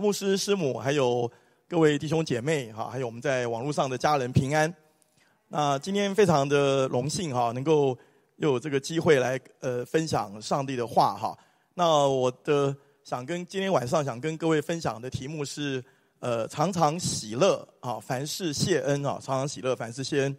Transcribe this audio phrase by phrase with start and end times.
[0.00, 1.30] 牧师师母，还有
[1.68, 4.72] 各位弟兄姐妹，哈，还有我们在网络上的家人平安。
[5.48, 7.96] 那今天非常的荣幸哈，能够
[8.36, 11.38] 又有这个机会来呃分享上帝的话哈。
[11.74, 15.82] 那我的想跟今天晚上想跟各位分享的题目是
[16.20, 20.36] 呃常常喜乐啊，凡事谢恩啊，常常喜乐，凡事谢恩。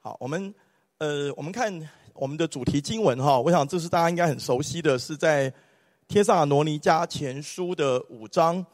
[0.00, 0.54] 好，我们
[0.98, 1.72] 呃我们看
[2.14, 5.52] 我们的主题经文哈，我想这是大家应该很熟悉的，是在
[6.08, 8.64] 帖撒罗尼迦前书的五章。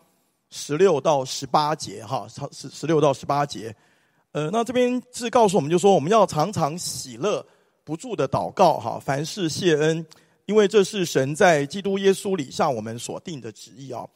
[0.51, 3.75] 十六到十八节，哈，十十六到十八节，
[4.33, 7.45] 呃，那这边是告诉我们，就说我们要常常喜乐，
[7.85, 10.07] 不住的祷告，哈，凡事谢恩，
[10.47, 14.07] 因为这是神在基督耶稣里向我们所定的旨意啊。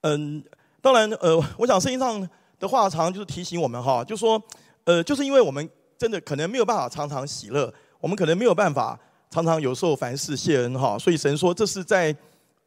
[0.00, 0.42] 嗯，
[0.82, 4.42] 当然，呃，我想圣经上的话常常就是提醒我们，哈，就说，
[4.82, 8.98] 呃，就是因为我们真的可能没有办法常常喜乐，我们可能没有办法
[9.30, 12.14] 常常有时候凡事谢恩，哈，所以神说这是在。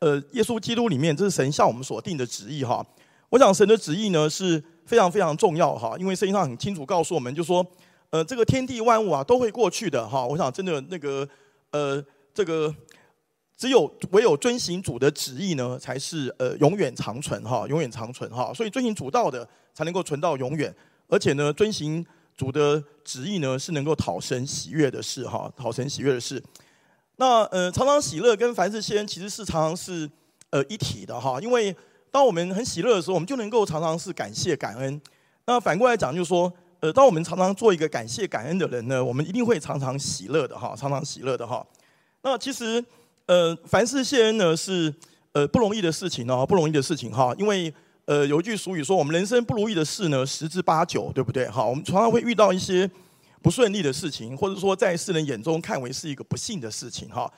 [0.03, 2.85] 呃，耶稣基督里面，这是神向我们所定的旨意哈。
[3.29, 7.65] 我想神的旨意呢是非常非常重要哈，因为圣经上很清楚告诉我们，就说，
[8.09, 10.25] 呃，这个天地万物啊都会过去的哈。
[10.27, 11.25] 我想真的那个，
[11.71, 12.75] 呃，这个
[13.55, 18.53] 只有唯有遵行主的旨意呢，才是呃永远长存哈，永远长存哈。
[18.53, 20.75] 所以遵行主道的才能够存到永远，
[21.07, 26.43] 而且呢，遵行主的旨意呢是能够讨神喜悦的事哈，讨神喜悦的事。
[27.17, 30.09] 那呃，常常喜乐跟凡事谢恩其实是常常是
[30.49, 31.73] 呃一体的哈，因为
[32.09, 34.99] 当我们很喜乐的时候，我们就能够常常是感谢感恩。
[35.45, 41.63] 那反过来讲，就是说，呃，当我们常常做一个感谢感恩的人呢，我们一定会常常喜乐的哈，常常喜乐的哈。
[42.23, 42.83] 那其实
[43.27, 44.91] 呃，凡事谢恩呢是
[45.33, 47.71] 呃不容易的事情哦，不容易的事情哈，因为
[48.05, 51.47] 呃有一句俗语说，我们人生不如意的事呢十之八九，对不对？
[51.47, 52.89] 哈，我们常常会遇到一些。
[53.43, 57.29] 不顺利的事情，或者说在世人眼中看为是一个不幸的事情，哈，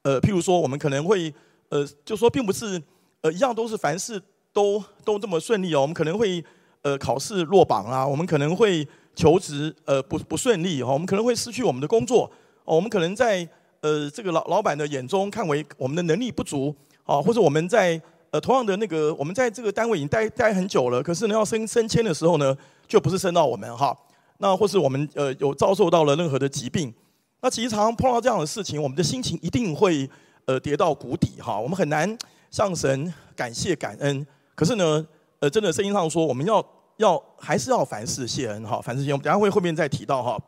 [0.00, 1.32] 呃，譬如说我们可能会，
[1.68, 2.82] 呃，就说并不是，
[3.20, 4.20] 呃，一样都是凡事
[4.54, 6.42] 都都这么顺利哦，我们可能会，
[6.80, 12.24] 呃，考试落榜啦，我们可能会求职，呃，不不顺利哈，我们可能会失去我们的工作，
[12.64, 13.46] 哦，我们可能在，
[13.82, 16.74] 呃，这个老老板的眼中看为我们的能力不足，
[17.04, 22.56] 啊，或者我们在，呃，同样的那个，我们在这个单位已经待待很久了，可是呢，要升升迁的时候呢，
[22.88, 23.94] 就不是升到我们哈。
[24.38, 26.92] 那或是我们呃有遭受到了任何的疾病，
[27.40, 30.08] 那其实常常碰到这样的事情，我们的心情一定会
[30.46, 32.18] 呃跌到谷底哈，我们很难
[32.50, 34.26] 向神感谢感恩。
[34.54, 35.06] 可是呢，
[35.38, 36.64] 呃，真的圣经上说，我们要
[36.96, 39.12] 要还是要凡事谢恩哈，凡事谢恩。
[39.12, 40.38] 我们等下会后面再提到哈。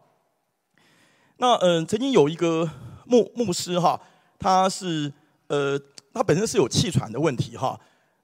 [1.38, 2.68] 那嗯、呃，曾经有一个
[3.04, 4.00] 牧牧师哈，
[4.38, 5.12] 他是
[5.46, 5.78] 呃
[6.12, 7.78] 他本身是有气喘的问题哈。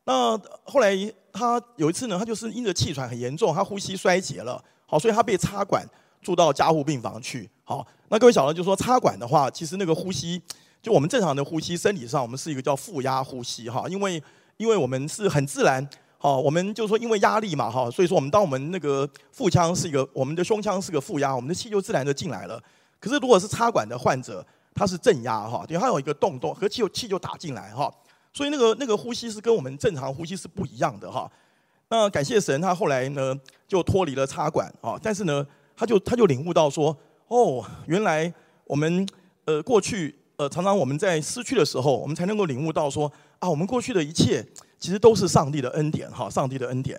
[0.05, 0.97] 那后来
[1.33, 4.63] 他有一次呢，他就是因着气喘很严重，他呼吸衰竭了。
[4.93, 5.89] 好，所以他被插管
[6.21, 7.49] 住到加护病房去。
[7.65, 10.39] 好，那各位晓得，就说插管的话，其实那个呼吸，
[10.83, 14.23] 就我们正常的呼吸，生理上我们是一个叫负压呼吸哈，因为
[14.59, 15.89] 因为我们是很自然，
[16.19, 22.63] 好，我们就说因为压力嘛哈，所以说我们当我们那个腹腔是一个，我们的胸腔是个负压，我们的气就自然的进来了。
[23.01, 27.91] 可是如果是插管的患者，他是正压哈，因为他有一个洞洞，和气气就打进来哈，
[28.35, 31.31] 所以那个那个呼吸是跟我们正常呼吸是不一样的哈。
[31.93, 33.39] 那感谢神，他后来呢
[33.69, 36.97] 就脱离了插管啊，但是呢，他就他就领悟到说，
[37.29, 38.33] 哦，原来
[38.65, 39.07] 我们
[39.45, 44.43] 呃过去呃常常我们在失去的时候，我们才能够领悟到说啊，我们过去的一切
[44.79, 46.99] 其实都是上帝的恩典哈，上帝的恩典。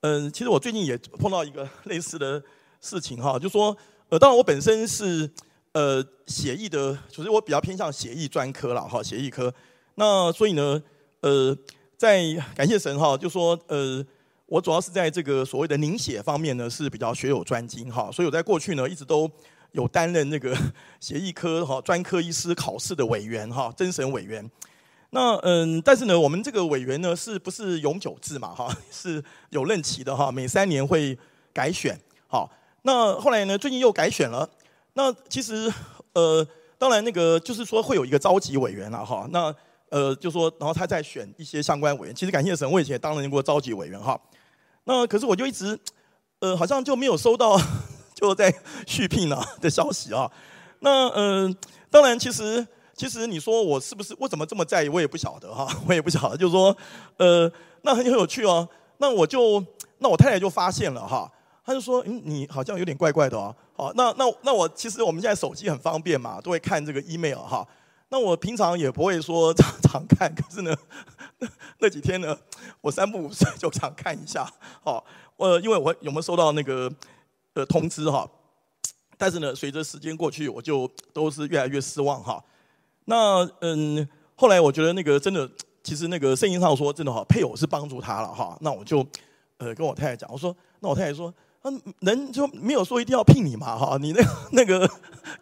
[0.00, 2.42] 嗯，其实我最近也碰到一个类似的
[2.80, 3.76] 事情哈，就说
[4.08, 5.30] 呃，当然我本身是
[5.72, 9.52] 呃写意的，其实我比较偏向写意专科了哈，写意科。
[9.96, 10.82] 那所以呢，
[11.20, 11.54] 呃。
[11.96, 12.22] 在
[12.54, 14.04] 感谢神哈，就说呃，
[14.46, 19.30] 我主要是在这个所谓的凝血方面呢是比较学有专精哈，所以我在过去呢一直都
[19.72, 20.56] 有担任那个
[21.00, 24.48] 协议科哈专科医师考试的委员哈，甄审委员。
[25.10, 28.76] 那嗯，但是呢，我们这个委员呢是不是永久制嘛哈？
[28.90, 31.16] 是有任期的哈，每三年会
[31.54, 31.98] 改选。
[32.26, 32.50] 好，
[32.82, 34.46] 那后来呢，最近又改选了。
[34.94, 35.72] 那其实
[36.12, 36.46] 呃，
[36.76, 39.26] 当然那个就是说会有一个召集委员了哈。
[39.30, 39.54] 那
[39.90, 42.14] 呃，就说，然后他再选一些相关委员。
[42.14, 44.20] 其实感谢神，我以前也当了过召集委员哈。
[44.84, 45.78] 那可是我就一直，
[46.40, 47.56] 呃，好像就没有收到
[48.14, 48.52] 就在
[48.86, 50.30] 续聘了的消息啊。
[50.80, 51.56] 那嗯、呃，
[51.90, 56.36] 当然，其实其实你说我是不是我怎么这么在意，我也不晓得哈， 我也不晓得。
[56.36, 56.76] 就是说，
[57.18, 57.50] 呃，
[57.82, 58.68] 那很很有趣哦。
[58.98, 59.64] 那我就
[59.98, 61.30] 那我太太就发现了哈，
[61.64, 63.54] 她就说，嗯，你好像有点怪怪的哦。
[63.76, 67.66] 好，那那那我其实我们现在手机很方便嘛，都会看这个 email 哈。
[68.08, 70.74] 那我平常也不会说 常常看，可是呢，
[71.78, 72.36] 那几天呢，
[72.80, 74.48] 我三不五时就想看一下，
[74.82, 75.04] 好，
[75.36, 76.90] 呃，因为我有没有收到那个
[77.54, 78.28] 呃通知哈？
[79.18, 82.42] 但是呢，随着时间过去，我就都是越来越失望哈。
[83.06, 85.50] 那嗯，后来我觉得那个真的
[85.82, 88.56] 其实那个圣经上说，真的哈，配偶是帮助他了哈。
[88.60, 89.06] 那我就
[89.58, 91.32] 呃跟我太太讲，我说，那我太太说，
[91.62, 94.88] 嗯，人就没有说一定要聘你嘛哈，你那那个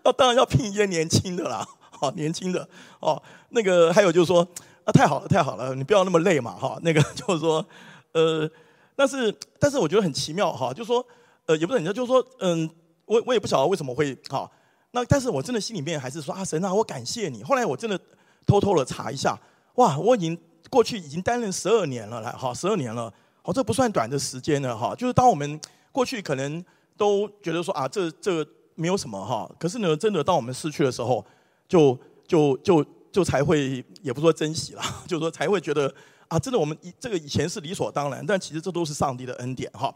[0.04, 1.66] 要当然要聘一些年轻的啦，
[1.98, 2.68] 好年轻的
[3.00, 3.20] 哦。
[3.50, 4.46] 那个还有就是说，
[4.84, 6.78] 啊太好了太好了，你不要那么累嘛哈。
[6.82, 7.64] 那个就是说，
[8.12, 8.50] 呃，
[8.96, 11.04] 但是但是我觉得很奇妙哈，就是说，
[11.46, 12.68] 呃，也不是人家就是说，嗯，
[13.06, 14.50] 我我也不晓得为什么会哈。
[14.92, 17.42] 那但是我真的心里面还是说啊神啊，我感谢你。
[17.42, 17.98] 后来我真的
[18.46, 19.38] 偷偷的查一下，
[19.74, 20.38] 哇，我已经
[20.70, 23.12] 过去已经担任十二年了，来哈，十二年了，
[23.42, 24.94] 好，这不算短的时间了哈。
[24.94, 25.60] 就是当我们
[25.90, 26.64] 过去可能
[26.96, 28.46] 都觉得说啊，这这
[28.76, 31.24] 没有什么哈，可是呢，真的当我们失去的时候，
[31.68, 35.92] 就就就就才会也不说珍惜了， 就是说才会觉得
[36.28, 39.94] 啊，真的我们以这个以前是理所当然，但其实这都是上帝的恩典哈。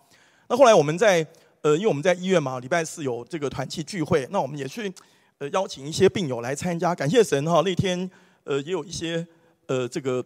[0.48, 1.26] 那后来我们在。
[1.62, 4.90] 呃，因为我们在医院嘛，礼拜四有这个团契聚会，那我们也去
[5.38, 6.94] 呃邀请一些病友来参加。
[6.94, 8.08] 感谢神哈，那天
[8.44, 9.26] 呃也有一些
[9.66, 10.24] 呃这个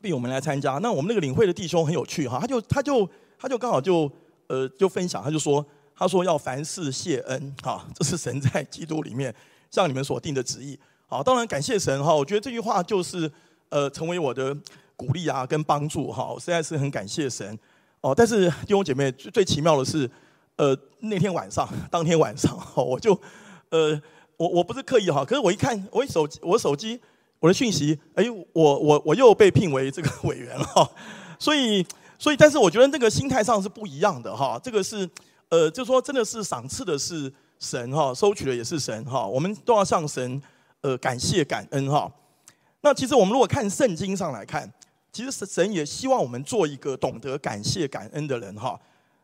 [0.00, 0.74] 病友们来参加。
[0.74, 4.08] 那我们那个领会的弟兄很有趣哈，他就他就他就刚好就
[4.46, 5.66] 呃就分享，他就说
[5.96, 9.34] 他说要凡事谢恩哈，这是神在基督里面
[9.70, 10.78] 向你们所定的旨意。
[11.06, 13.30] 好，当然感谢神哈，我觉得这句话就是
[13.68, 14.56] 呃成为我的
[14.96, 17.58] 鼓励啊跟帮助哈，我实在是很感谢神
[18.00, 18.14] 哦。
[18.14, 20.10] 但是弟兄姐妹最最奇妙的是。
[20.58, 23.12] 呃，那天晚上，当天晚上，我就，
[23.68, 24.00] 呃，
[24.38, 26.98] 我我不是刻意哈，可是我一看，我一手机，我手机，
[27.40, 28.24] 我的讯息，哎，
[28.54, 30.90] 我我我又被聘为这个委员了哈，
[31.38, 31.86] 所以
[32.18, 35.06] 所以，但是我觉得那个心态上是不一样的哈，这个是，
[35.50, 40.40] 呃，就说真的是赏赐的是神哈，收取的也是神哈，我们都要向神
[40.80, 42.10] 呃感谢感恩哈。
[42.82, 44.72] 那其实我们如果看圣经上来看，
[45.12, 48.78] 其实神也希望我们做一个懂得感谢感恩的人哈。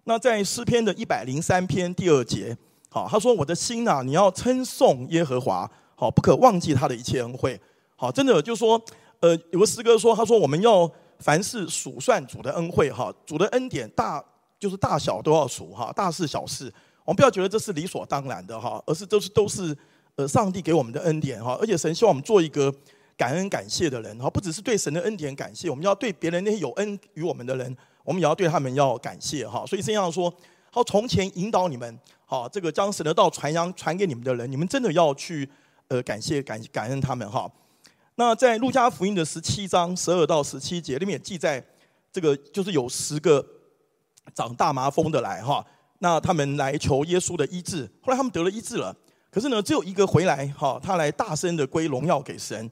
[0.04, 2.56] 那在诗篇的一百零三篇第二节，
[2.88, 7.60] 好，他说：“我的心呐，你要称颂耶和华，好，不可忘记他的一切恩惠。”
[7.94, 8.82] 好，真的就是说，
[9.20, 10.90] 呃，有个诗歌说，他说我们要
[11.20, 14.20] 凡事数算主的恩惠，哈，主的恩典大，
[14.58, 16.72] 就是大小都要数，哈，大事小事，
[17.04, 19.76] 我们不要觉得这是理所当然的，哈，而是都是都是
[20.16, 22.74] 呃上帝给我们的恩典，哈，而且神希望我们做一个
[23.16, 27.76] 感恩感谢的人，哈，不只是对神的恩典感谢，我们要对别人那些有恩于我们的人。
[28.04, 30.28] 我们也要对他们要感谢哈，所以这样说，
[30.72, 35.48] 好，从前引导你们，好，这个将神的道传扬传给你们的人，你们真的要去
[35.86, 37.48] 呃感谢感感恩他们哈。
[38.16, 41.64] 那在路加福音的十七章十二到十七节里面记载，
[42.12, 43.46] 这个就是有十个
[44.34, 45.64] 长大麻风的来哈，
[46.02, 48.92] 那他们来求耶稣的医治，后来他们得了医治了，
[49.30, 52.68] 可是呢，只有一个回来哈，他来大声的归荣耀给神，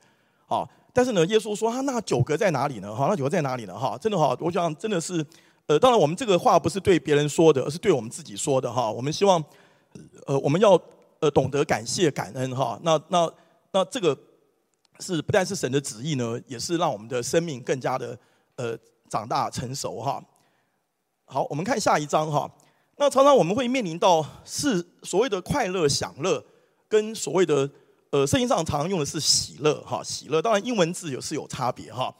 [0.46, 0.68] 好。
[0.92, 2.92] 但是呢，耶稣说：“他那九个在哪里呢？
[2.92, 3.78] 哈，那九个在哪里呢？
[3.78, 5.24] 哈，真的哈，我想真的是，
[5.66, 8.90] 呃，当然我们这个话不是对别人说的，而是对我们自己说的哈。
[8.90, 9.40] 我们希望，
[10.26, 10.76] 呃，我们要
[11.20, 12.76] 呃懂得感谢感恩哈。
[12.82, 13.32] 那那
[13.70, 14.18] 那这个
[14.98, 18.18] 是不但是神的旨意呢，也是让我们的生命更加的
[18.56, 18.76] 呃
[19.08, 20.20] 长大成熟哈。
[21.24, 22.50] 好，我们看下一章哈。
[23.00, 26.44] 那常常我们会面临到是所谓的快乐享乐
[26.86, 27.68] 跟所谓的。
[28.12, 30.42] 呃，圣经上常用的是喜乐，哈，喜乐。
[30.42, 32.12] 当然，英文字也是有差别，哈。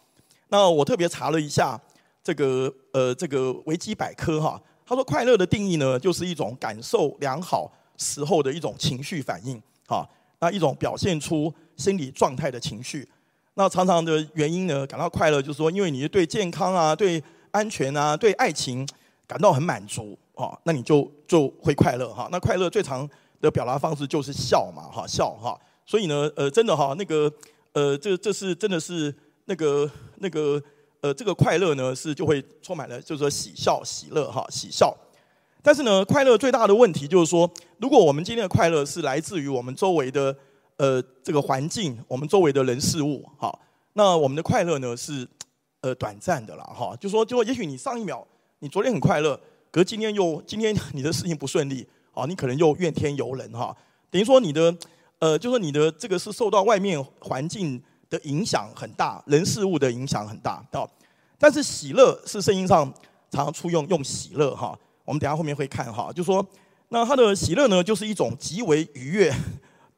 [0.50, 1.78] 那我特别查了一下
[2.22, 13.08] 这个，呃，这个维基百科，哈，他说快乐的定义呢，就是一种感受良好时候的一种情绪反应，哈，那一种表现出心理状态的情绪。
[13.54, 18.88] 那常常的原因呢，感到快乐，就是说，因为你对健康啊、对安全啊、对爱情
[19.26, 22.26] 感到很满足，哈，那你就就会快乐，哈。
[22.32, 23.06] 那快乐最常
[23.40, 25.60] 的表达方式就是笑嘛，哈，笑，哈。
[25.84, 27.30] 所以呢，呃，真的哈，那个，
[27.72, 30.62] 呃，这这是真的是那个那个，
[31.02, 34.96] 呃，这个快乐呢是就会充满了，就是说喜笑喜乐哈，喜笑。
[35.62, 40.34] 但是呢，快乐最大的问题就是说，如果我们今天的快乐是来自于我们周围的
[40.78, 43.52] 呃这个环境，我们周围的人事物，哈，
[43.92, 45.28] 那我们的快乐呢是
[45.82, 46.96] 呃短暂的了哈。
[46.98, 48.26] 就说就说，也许你上一秒
[48.60, 49.38] 你昨天很快乐，
[49.70, 53.76] 可是今天又今天你的事情不顺利，啊，你可能又怨天尤人哈，
[54.10, 54.76] 等于说你的。
[55.20, 60.88] 呃，就说你的这个是受到外面环境的影响很大，人事物的影响很大，哦。
[61.38, 62.90] 但是喜乐是圣经上
[63.30, 64.74] 常常出用用喜乐哈，
[65.04, 66.42] 我们等下后面会看哈，就说
[66.88, 69.30] 那他的喜乐呢，就是一种极为愉悦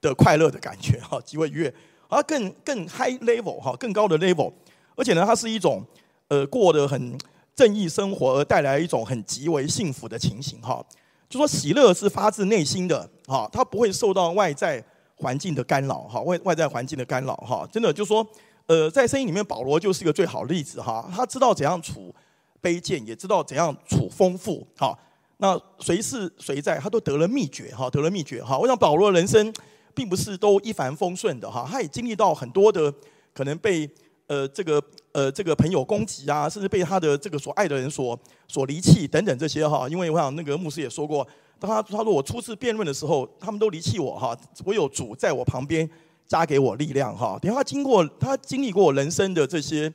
[0.01, 1.75] 的快乐的感觉哈，极为愉悦，
[2.09, 4.53] 而更更 high level 哈，更高的 level，
[4.97, 5.87] 而且呢，它是一种
[6.27, 7.17] 呃过得很
[7.55, 10.85] 正义生活而带来一种很极为幸福的情形哈。
[11.29, 14.85] 就说喜乐是发自内心的哈，它不会受到外在。
[15.15, 18.27] 环境的干扰哈，外外在环境的干扰哈，真的就说，
[18.67, 21.09] 呃，在圣经里面，保罗就是一个最好的例子哈。
[21.15, 22.13] 他知道怎样处
[22.61, 24.99] 卑贱，也知道怎样处丰富哈。
[25.37, 28.59] 那随是随在，他都得了秘诀哈，得了秘诀哈。
[28.59, 29.55] 我想保罗的人生
[29.95, 32.93] 并不是都一帆风顺的哈，他也经历到很多的
[33.33, 33.89] 可能被
[34.33, 39.87] 呃这个呃这个朋友攻击啊，甚至被他的这个所爱的人所所离弃等等这些哈。
[39.91, 41.27] 因为我想那个牧师也说过，
[41.61, 44.35] 当他他说我初次辩论的时候，他们都离弃我哈，
[44.65, 45.87] 我有主在我旁边
[46.27, 47.39] 加给我力量哈。
[47.43, 49.93] 等他经过他经历过人生的这些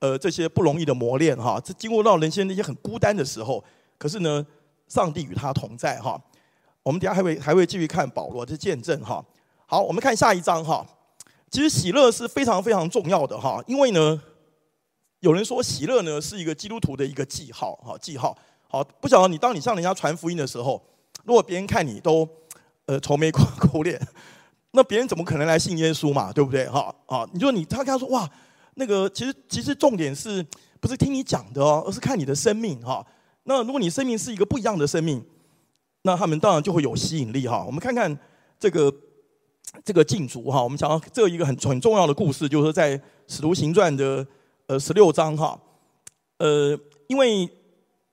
[0.00, 3.62] 呃这些不容易的磨练哈，这经过到人生那些很孤单的时候，
[3.98, 4.44] 可是呢，
[4.88, 6.20] 上帝与他同在哈。
[6.82, 9.24] 我们等下还会还会继续看保罗的见证哈。
[9.66, 10.84] 好，我们看下一章哈。
[11.50, 14.20] 其实喜乐是非常非常重要的哈，因为呢，
[15.20, 18.36] 有人说喜乐呢是一个基督徒的一个记号哈，记号。
[18.68, 20.82] 好，不晓得你当你向人家传福音的时候，
[21.24, 22.28] 如果别人看你都
[22.86, 24.00] 呃愁眉 苦脸，
[24.72, 26.32] 那别人怎么可能来信耶稣嘛？
[26.32, 26.94] 对不对哈？
[27.06, 28.28] 啊，你说你他跟他说哇，
[28.74, 30.44] 那个其实其实重点是
[30.80, 33.06] 不是听你讲的哦，而是看你的生命哈。
[33.44, 35.24] 那如果你生命是一个不一样的生命。
[36.02, 37.64] 那他们当然就会有吸引力哈。
[37.66, 38.16] 我们看看
[38.60, 38.94] 这个
[39.84, 40.62] 这个禁足哈。
[40.62, 44.26] 我们讲到这一个很很重要的故事，就是在《使徒行传》的
[44.66, 45.58] 呃十六章哈。
[46.38, 47.48] 呃，因为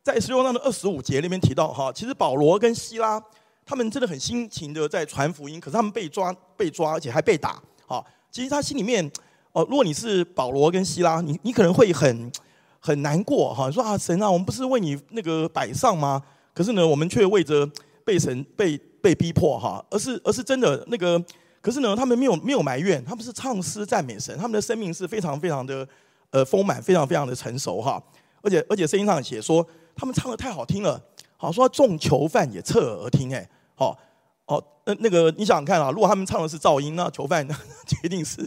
[0.02, 3.22] 在十六章的二十五节那边提到哈，其实保罗跟希拉
[3.66, 7.62] 他们真的很辛勤的在传福音，可是他们被抓被抓，而且还被打。
[7.86, 8.02] 哈，
[8.32, 9.06] 其实他心里面
[9.52, 12.32] 哦，如果你是保罗跟希拉，你你可能会很
[12.80, 13.70] 很难过哈。
[13.70, 16.24] 说啊，神啊，我们不是为你那个摆上吗？
[16.54, 17.70] 可是呢，我们却为着
[18.06, 21.22] 被神被被逼迫哈，而是而是真的那个。
[21.64, 25.88] 可是呢，他们没有没有埋怨，他们是唱诗赞美神，他们的生命是非常非常的
[26.32, 28.04] 呃丰满，非常非常的成熟哈。
[28.42, 29.66] 而且而且圣经上写说，
[29.96, 31.02] 他们唱的太好听了，
[31.38, 33.98] 好说众囚犯也侧耳听哎，好
[34.44, 37.48] 好那那个你想想看啊，如果他们唱的是噪音，那囚犯
[38.04, 38.46] 一定是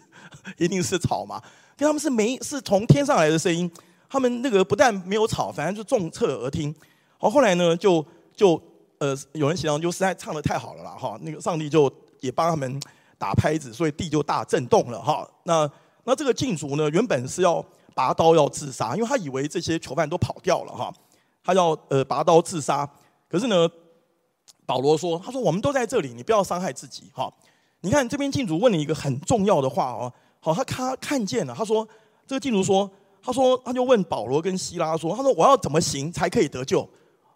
[0.59, 1.43] 一定是吵嘛。
[1.75, 3.71] 跟他们是没是从天上来的声音，
[4.11, 6.75] 他们那个不但没有吵，反正就众侧耳听。
[7.17, 8.05] 好，后来呢，就
[8.35, 8.61] 就
[8.99, 12.79] 呃，有人形容就实在唱的太好了啦，哈，那个上帝就也帮他们
[13.19, 15.29] 打拍子，所以地就大震动了，哈。
[15.45, 15.71] 那
[16.05, 20.93] 那这个禁足呢，原本是要拔刀要自杀，因为他以为这些囚犯都跑掉了，哈，
[21.43, 22.89] 他要呃拔刀自杀。
[23.29, 23.69] 可是呢，
[24.65, 27.33] 保罗说，他说我们都在这里，你不要伤害自己，哈。
[27.81, 31.87] 你看这边禁足问了一个很重要的话哦，好，他他看见了，他说
[32.27, 32.91] 这个禁足说，
[33.23, 36.89] 他说他就问保罗跟希拉说，他说我要怎么行才可以得救？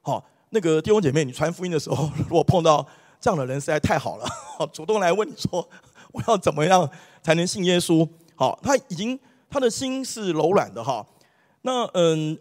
[0.03, 2.85] 好，那个弟兄姐妹，你传福音的时候， 如果碰到
[3.21, 4.27] 这样的人，实在太好了。
[4.73, 5.69] 主动来问你说，
[6.13, 6.89] 我要怎么样
[7.23, 8.09] 才能信耶稣？
[8.35, 11.05] 好，他已经他的心是柔软的哈。
[11.63, 12.39] 那嗯，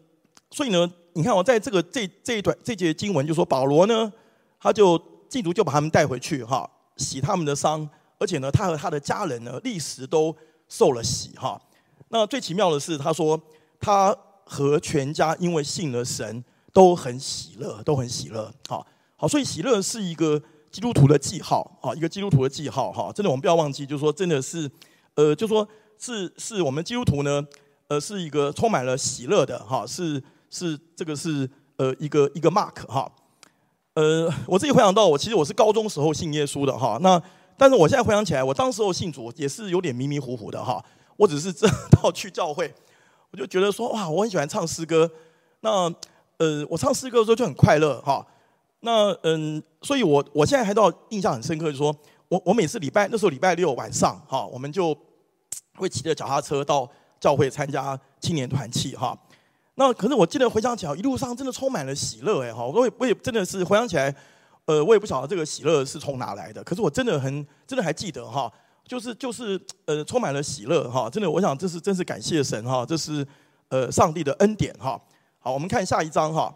[0.49, 4.11] 所以呢，你看我在这个这这一段这节经文就说，保罗呢，
[4.59, 10.35] 他就禁足就把他们带回去哈，洗他们的伤，而且呢，他和他的家人呢，立时都
[10.67, 11.61] 受了洗哈。
[12.07, 13.39] 那最奇妙的是，他说
[13.79, 16.43] 他和全家因为信了神。
[16.71, 18.85] 都很喜乐，都很喜乐，好，
[19.17, 20.39] 好，所以喜乐是一个
[20.71, 24.69] 基督徒的记号，啊，一个基督徒的记号，哈，真的，我们不要忘记，就是说，真的是，
[25.15, 27.45] 呃，就说是是我们基督徒呢，
[27.87, 33.11] 呃，是一个充满了喜乐的，哈，是是这个是呃一个一个 mark，哈，
[33.95, 37.21] 呃，我自己回想到，我其实我是高中时候信耶稣的，哈，那
[37.57, 40.83] 但是我现在回想起来，我当时候信主也是有点迷迷糊糊的，哈，
[41.17, 42.73] 我只是知道去教会，
[43.31, 45.11] 我就觉得说，哇，我很喜欢唱诗歌，
[45.61, 45.93] 那。
[46.39, 48.25] 呃，我唱诗歌的时候就很快乐哈。
[48.81, 51.93] 那嗯，所以我我现在还到印象很深刻，就是说
[52.29, 54.97] 我我每次礼拜那时候礼拜六晚上哈，我们就
[55.75, 59.17] 会骑着脚踏车到教会参加青年团契哈。
[59.75, 62.65] 那可是我记得回想起来，一路上真的充满了喜乐哎哈。
[62.65, 64.13] 我也我也真的是回想起来，
[64.65, 66.63] 呃，我也不晓得这个喜乐是从哪来的。
[66.63, 68.51] 可是我真的很真的还记得哈，
[68.85, 71.09] 就是就是呃充满了喜乐哈。
[71.09, 73.25] 真的，我想这是真是感谢神哈，这是
[73.69, 75.01] 呃上帝的恩典哈。
[75.39, 76.53] 好，我们看下一章哈。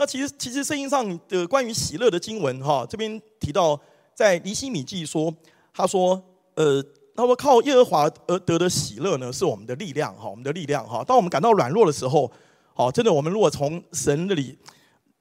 [0.00, 3.78] 那其实，其实圣经上的关于喜乐的经文哈，这边提到
[4.14, 5.30] 在尼希米记说，
[5.74, 6.18] 他说，
[6.54, 6.82] 呃，
[7.14, 11.04] 他说靠耶和华而得的喜乐呢，是我们的力量哈，我们的力量哈。
[11.06, 12.32] 当我们感到软弱的时候，
[12.72, 14.56] 好，真的，我们如果从神那里，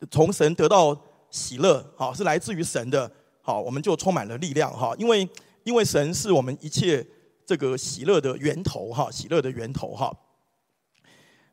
[0.09, 0.97] 从神得到
[1.29, 4.95] 喜乐，好，是来自于神的，好，我们就充满了力量哈。
[4.97, 5.27] 因为，
[5.65, 7.05] 因为神是我们一切
[7.45, 10.09] 这个喜乐的源头哈，喜乐的源头哈。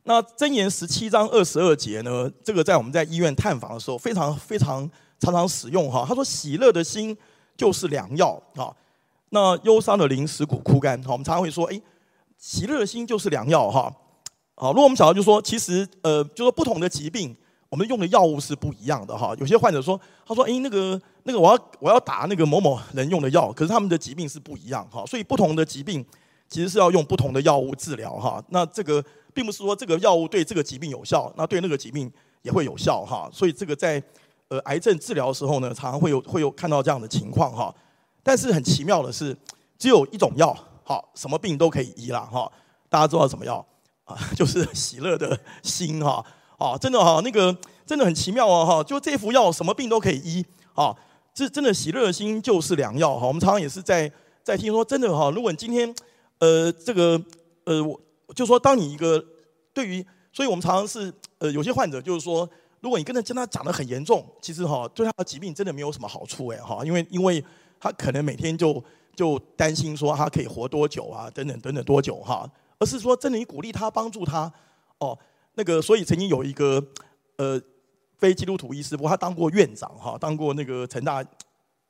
[0.09, 2.31] 那箴言十七章二十二节呢？
[2.45, 6.05] 这个在我们在医院探访的时候，非常非常常常使用哈。
[6.07, 7.17] 他说：“喜乐的心
[7.57, 8.71] 就是良药啊。”
[9.31, 10.97] 那忧伤的灵使骨枯干。
[11.03, 11.83] 好，我们常常会说：“哎，
[12.39, 13.93] 喜乐的心就是良药哈。”
[14.55, 17.37] 好，如果我们想到就说，其实呃，就说不同的疾病，
[17.69, 19.35] 我们用的药物是不一样的哈。
[19.41, 25.05] 有些患者说：“他说，哎，那个那个，我要我要打那个某某人用的药，可是他们的疾病是不一样哈。
[25.05, 26.07] 所以不同的疾病
[26.49, 28.41] 其实是要用不同的药物治疗哈。
[28.51, 29.05] 那这个。
[29.37, 33.29] 并不是说这个药物对这个疾病有效，那对那个疾病也会有效哈。
[33.31, 34.03] 所以这个在
[34.49, 37.73] 呃癌症治疗的时候呢，常常会有会有看到这样的情况哈。
[38.23, 39.37] 但是很奇妙的是，
[39.79, 42.51] 只有一种药，好，什么病都可以医了哈。
[42.89, 43.65] 大家知道什么药
[44.05, 44.17] 啊？
[44.35, 46.25] 就是喜乐的心哈，
[46.57, 50.97] 啊，真的哈，那个真的很奇妙哦哈，就这副药什么病都可以医啊，
[51.35, 53.27] 这真的喜乐的心就是良药哈。
[53.27, 54.11] 我们常常也是在
[54.43, 55.95] 在听说，真的哈，如果你今天
[56.39, 57.21] 呃这个
[57.65, 58.01] 呃，我
[58.35, 59.25] 就说当你一个
[59.73, 62.49] 对于，所以我们常常是呃有些患者就是说，
[62.81, 67.45] 如果你跟他跟他讲的很严重，其实哈对他的疾病真的没有什么好处哎哈，因为因为
[67.79, 68.83] 他可能每天就。
[69.17, 71.31] 就担心说他可以活多久啊？
[71.31, 72.47] 等等等等多久哈？
[72.79, 74.53] 而是说真的，你鼓励他，帮助他
[74.99, 75.19] 哦。
[75.55, 76.87] 那个，所以曾经有一个
[77.39, 77.59] 呃
[78.19, 81.25] 非基督徒医师，不过他当过院长哈，当过那个成大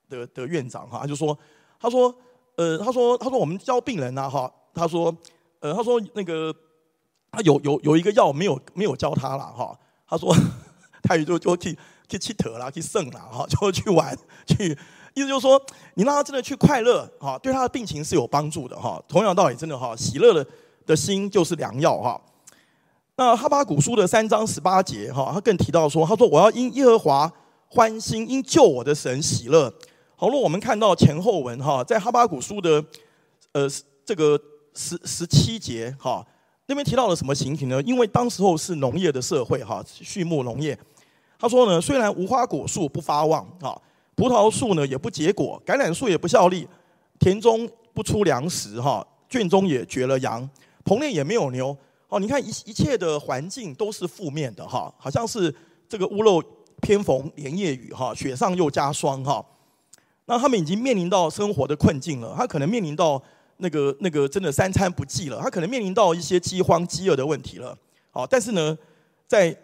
[0.08, 1.00] 的的院长哈。
[1.00, 1.36] 他就说，
[1.80, 2.14] 他说
[2.54, 5.12] 呃，他说他说我们教病人呐哈，他说
[5.74, 6.54] 他说那个
[7.30, 9.78] 他有有有一个药没有没有教他了哈。
[10.08, 10.34] 他说
[11.02, 11.76] 他也就就去
[12.08, 14.76] 去乞讨啦，去胜啦哈， 就去玩去。
[15.14, 15.58] 意思就是说，
[15.94, 19.02] 你让他真的去快乐，哈，对他的病情是有帮助的，哈。
[19.08, 20.46] 同样道理，真的哈，喜乐的
[20.84, 22.20] 的心就是良药，哈。
[23.16, 27.32] 那哈巴谷书的三章十八节，哈，他更提到说，他说我要因耶和华
[27.70, 29.72] 欢心，因救我的神喜乐。
[30.16, 32.84] 好，若我们看到前后文，哈，在哈巴谷书的
[33.52, 33.66] 呃
[34.04, 34.38] 这个
[34.76, 36.24] 十十七节，哈，
[36.66, 37.82] 那边提到了什么情形呢？
[37.82, 40.78] 因为当时候是农业的社会，哈，畜牧农业。
[41.38, 43.82] 他说呢，虽然无花果树不发旺，哈。
[44.14, 46.66] 葡萄树呢也不结果，橄榄树也不效力，
[47.18, 50.48] 田中不出粮食，哈，圈中也绝了羊，
[50.84, 51.76] 棚内也没有牛。
[52.08, 55.54] 哦，你看一一切的环境都是负面的，哈，好像是
[55.86, 56.42] 这个屋漏
[56.80, 59.44] 偏逢连夜雨，哈，雪上又加霜，哈。
[60.24, 63.22] 那他们已经面临到生活的困境了，他可能面临到
[63.58, 67.76] 那个那个真的三餐不继了，他可能面临到一些饥荒饥饿的问题了。
[68.10, 68.76] 好，但是呢，
[69.26, 69.56] 在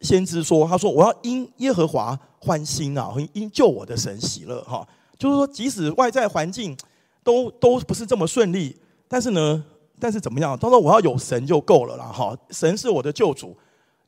[0.00, 4.86] 先知说：“他说我要因耶和华欢心啊，因救我的神喜乐哈。
[5.18, 6.76] 就是说，即使外在环境
[7.24, 8.76] 都都不是这么顺利，
[9.08, 9.64] 但是呢，
[9.98, 10.56] 但是怎么样？
[10.58, 12.36] 他说我要有神就够了啦哈。
[12.50, 13.56] 神是我的救主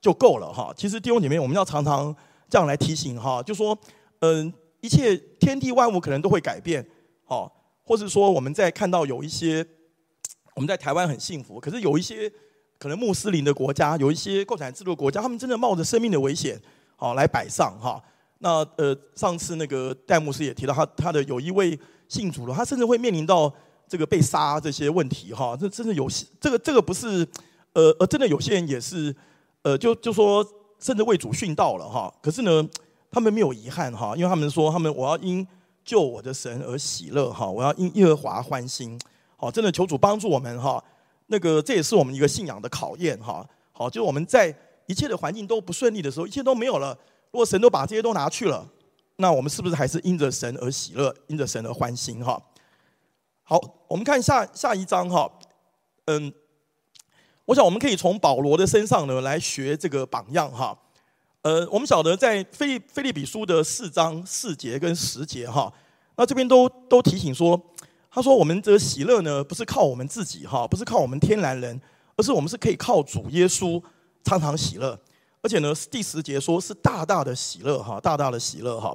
[0.00, 0.72] 就够了哈。
[0.76, 2.14] 其实弟兄姐妹，我们要常常
[2.50, 3.76] 这样来提醒哈，就说
[4.20, 6.86] 嗯，一切天地万物可能都会改变，
[7.24, 7.50] 好，
[7.88, 9.66] 或是说我们在看到有一些
[10.54, 12.30] 我们在台湾很幸福，可是有一些。”
[12.80, 16.56] 可能穆斯林的国家有一些共产制度的国家，他们真的冒着生命的危险，
[16.94, 18.00] 好来摆上哈。
[18.38, 23.52] 那呃，上次那个戴牧师也提到他，他的有一位信主了，他甚至会面临到
[23.88, 25.56] 这个被杀这些问题哈。
[25.60, 26.08] 这真的有
[26.40, 27.26] 这个这个不是
[27.72, 29.12] 呃呃，真的有些人也是
[29.62, 30.46] 呃，就就说
[30.78, 32.14] 甚至为主殉道了哈。
[32.22, 32.64] 可是呢，
[33.10, 35.44] 他们没有遗憾哈，因为他们说他们我要因
[35.88, 39.00] 救我的神而喜乐哈，我要因耶和华欢心。
[39.38, 40.84] 好，真的求主帮助我们哈。
[41.28, 46.92] 那个，这也是我们一个信仰的考验，哈，好，就是我们在一切的环境都不顺利的时候，一切都没有了。
[47.30, 48.68] 如果神都把这些都拿去了，
[49.16, 52.38] 那我们是不是还是因着神而喜乐，因着神而欢心，哈？
[53.44, 55.30] 好，我们看下下一章，哈，
[56.04, 56.30] 嗯，
[57.46, 60.78] 我想我们可以从保罗的身上呢来学这个榜样，哈，
[61.48, 65.72] 呃，我们晓得在菲利菲利比书的四章四节跟十节，哈，
[66.14, 67.58] 那这边都都提醒说。
[68.10, 71.80] 他说：“我们这喜乐呢，不是靠我们自己哈，不是靠我们天然人，
[72.16, 73.80] 而是我们是可以靠主耶稣
[74.24, 74.98] 常常喜乐。
[75.40, 78.94] 而且呢，第十节说是大大的喜乐哈，大大的喜乐哈。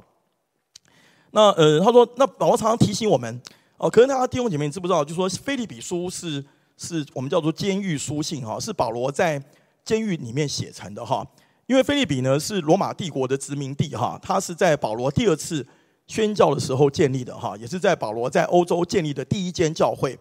[1.30, 3.40] 那呃，他说那保罗常常提醒我们
[3.78, 5.04] 哦，可能大家弟兄姐妹你知不知道？
[5.04, 6.44] 就说腓利比书是
[6.76, 9.42] 是我们叫做监狱书信哈，是保罗在
[9.84, 11.26] 监狱里面写成的哈。
[11.66, 15.66] 因为腓立比呢是罗马帝国的殖民地哈，他是在保罗第二次。”
[16.06, 20.14] 宣教的时候建立的哈，也是在保罗在欧洲建立的第一间教会。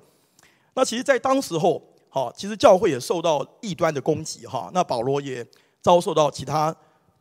[0.75, 4.71] 那其实，在当时候，哈，其实教会也受到异端的攻击哈。
[4.73, 5.45] 那保罗也
[5.81, 6.73] 遭受到其他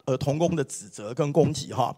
[0.05, 1.93] 呃同工的指责跟攻击哈。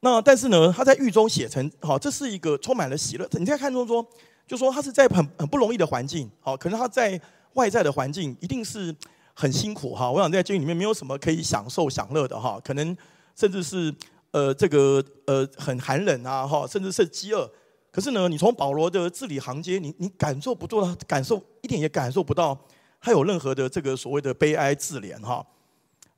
[0.00, 3.24] 那但是呢，他在狱中写成，哈，这是一个充满了喜乐。
[3.34, 4.04] 你在看中说，
[4.44, 7.20] 就说他是在很很不容易的环境，好，可能他在
[7.52, 8.92] 外在的环境一定是
[9.34, 10.10] 很辛苦哈。
[10.10, 12.96] 我想在监狱里面没有什么可以享受享乐的哈，可能
[13.36, 13.94] 甚至是。
[14.32, 17.46] 呃，这个呃很寒冷啊，哈，甚至是饥饿。
[17.90, 22.58] 可是呢，你从保罗的字里行间，你你感受不到，感受一点也感受不到
[22.98, 25.46] 他有任何的这个所谓的悲哀自怜哈。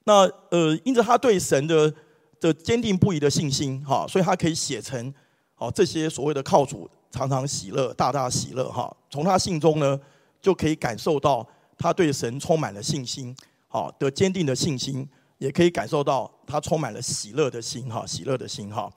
[0.04, 1.92] 那呃，因着他对神的
[2.38, 5.12] 的坚定不移的信心哈，所以他可以写成
[5.56, 8.96] 哦这些所谓的靠主常常喜乐、大大喜乐哈。
[9.10, 9.98] 从他信中呢，
[10.40, 11.44] 就可以感受到
[11.78, 13.34] 他对神充满了信心，
[13.68, 15.08] 好的坚定的信心。
[15.38, 18.90] 也可以感受到他充满了喜乐的心哈，喜乐的心哈。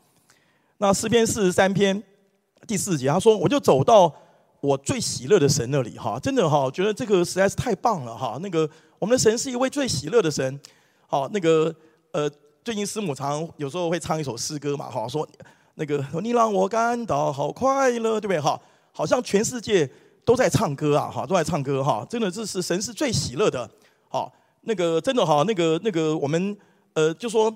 [0.77, 2.01] 那诗篇四十三篇
[2.65, 4.13] 第四节，他说：“我就走到
[4.61, 8.37] 我最喜乐的神那里哈，真的哈，觉得这个实在是太棒了哈。
[8.41, 10.57] 那个我们的神是一位最喜乐的神，
[11.07, 11.75] 好，那个
[12.11, 12.29] 呃，
[12.63, 15.27] 最近师母常有时候会唱一首诗歌嘛哈，说
[15.73, 18.57] 那个你让我感到好快乐，对不对哈？
[18.93, 19.89] 好像全世界
[20.27, 23.69] 都在唱歌啊，哈，都在唱歌哈，真的这是神是最喜乐的，
[24.09, 24.29] 好，
[24.63, 26.57] 那个真的哈，那个那个我们
[26.95, 27.49] 呃就说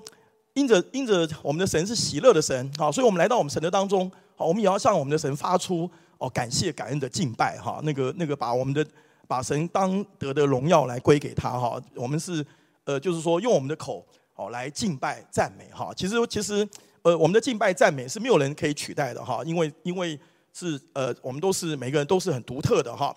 [0.54, 8.82] 因着因着我们的神是喜乐的神，好，所以我们来到我们神的当中，好，我们也要向我们的神发出哦感谢感恩的敬拜哈，那个那个把我们的
[9.28, 12.42] 把神当得的荣耀来归给他哈，我们是
[12.84, 14.02] 呃就是说用我们的口
[14.34, 16.66] 哦来敬拜赞美哈，其实其实
[17.02, 20.18] 呃我们的敬拜赞美是没有人可以取代的哈，因为因为。
[20.52, 23.16] 是呃，我们都是每个人都是很独特的哈。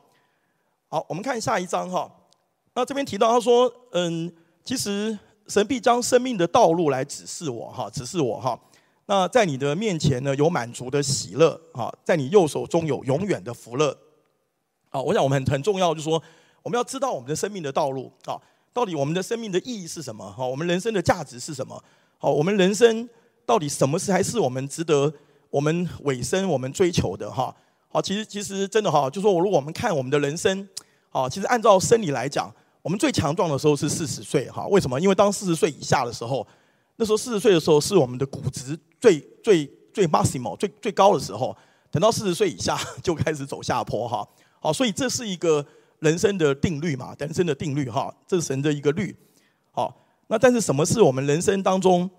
[0.88, 2.10] 好，我们看下一章哈。
[2.74, 5.18] 那这边提到他说，嗯，其实
[5.48, 8.60] 神必将生命的道路来指示我哈，指示我哈。
[9.08, 13.98] 那在你的面前呢，有满足的喜乐哈，在你右手中有永远的福乐。
[14.90, 16.22] 啊，我想我们很很重要，就是说
[16.64, 18.40] 我们要知道我们的生命的道路啊，
[18.74, 20.32] 到底我们的生命的意义是什么？
[20.32, 21.84] 哈，我们人生的价值是什么？
[22.18, 23.08] 好，我们人生
[23.46, 25.14] 到底什么是还是我们值得？
[25.56, 27.56] 我们尾声，我们追求的哈，
[27.88, 30.68] 好，其实其实真的哈，就说如果我们看我们的人生，
[31.12, 34.68] 啊，其实按照生理来讲，我们最强壮的时候是四十岁哈。
[34.68, 35.00] 为什么？
[35.00, 36.46] 因为当四十岁以下的时候，
[36.98, 41.56] 那时候四十岁的时候是我们的骨质最最最 maximum 最最高的时候。
[41.90, 44.28] 等到四十岁以下 就开始走下坡哈。
[44.60, 45.66] 好，所以这是一个
[46.00, 49.16] 人生的定律嘛，人生的定律哈，这是神的一个律。
[49.72, 52.10] 好，那但是什么是我们人生当中，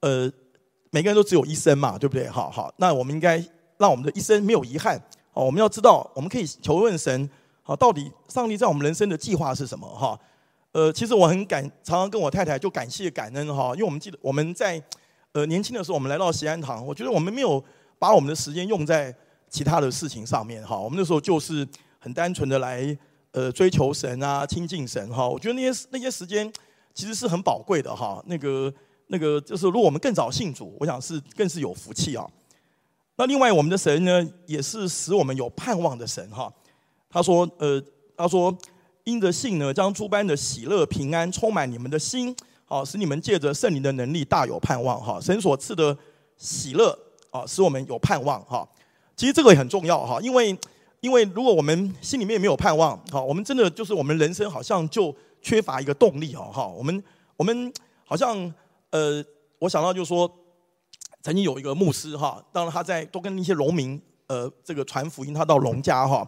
[0.00, 0.30] 呃？
[0.94, 2.28] 每个人都只有一生嘛，对不对？
[2.28, 3.42] 好好，那我们应该
[3.78, 5.02] 让我们的一生没有遗憾。
[5.32, 7.30] 哦，我们要知道，我们可以求问神，
[7.62, 9.88] 好，到底上帝在我们人生的计划是什么？
[9.88, 10.20] 哈，
[10.72, 14.80] 呃，其实我很感，常常跟我太太就感谢感恩哈，因为我们记得我们在
[15.32, 17.64] 呃年轻的时候，我们来到西安堂，我觉得我们没有
[17.98, 19.14] 把我们的时间用在
[19.48, 21.66] 其他的事情上面哈，我们那时候就是
[21.98, 22.94] 很单纯的来
[23.30, 26.52] 呃追求神啊，亲近神哈，我觉得那些那些时间
[26.92, 28.70] 其实是很宝贵的哈，那个。
[29.08, 32.26] 那个就是，如果我们更早信主，我想是更是有福气啊。
[33.16, 36.50] 那另外，我们的神呢，也是使我们有盼望的神哈。
[37.10, 37.80] 他说，呃，
[38.16, 38.56] 他说，
[39.04, 42.34] 因着信呢，将诸般的喜乐平安充满你们的心，
[42.64, 45.20] 好，使你们借着圣灵的能力大有盼望哈。
[45.20, 45.94] 神所赐的
[46.38, 46.98] 喜乐
[47.30, 48.66] 啊，使我们有盼望哈。
[49.14, 50.58] 其实这个也很重要哈，因为
[51.00, 56.66] 因为如果我们心里面没有盼望，好，我们真的就是我们人生好像就缺乏一个动力哦哈。
[56.66, 57.04] 我们
[57.36, 57.70] 我们
[58.06, 58.52] 好像。
[58.92, 59.24] 呃，
[59.58, 60.30] 我想到就是说，
[61.22, 66.26] 曾经有一个牧师哈，当然他在都跟那些农民呃这个传福音，他到农家哈。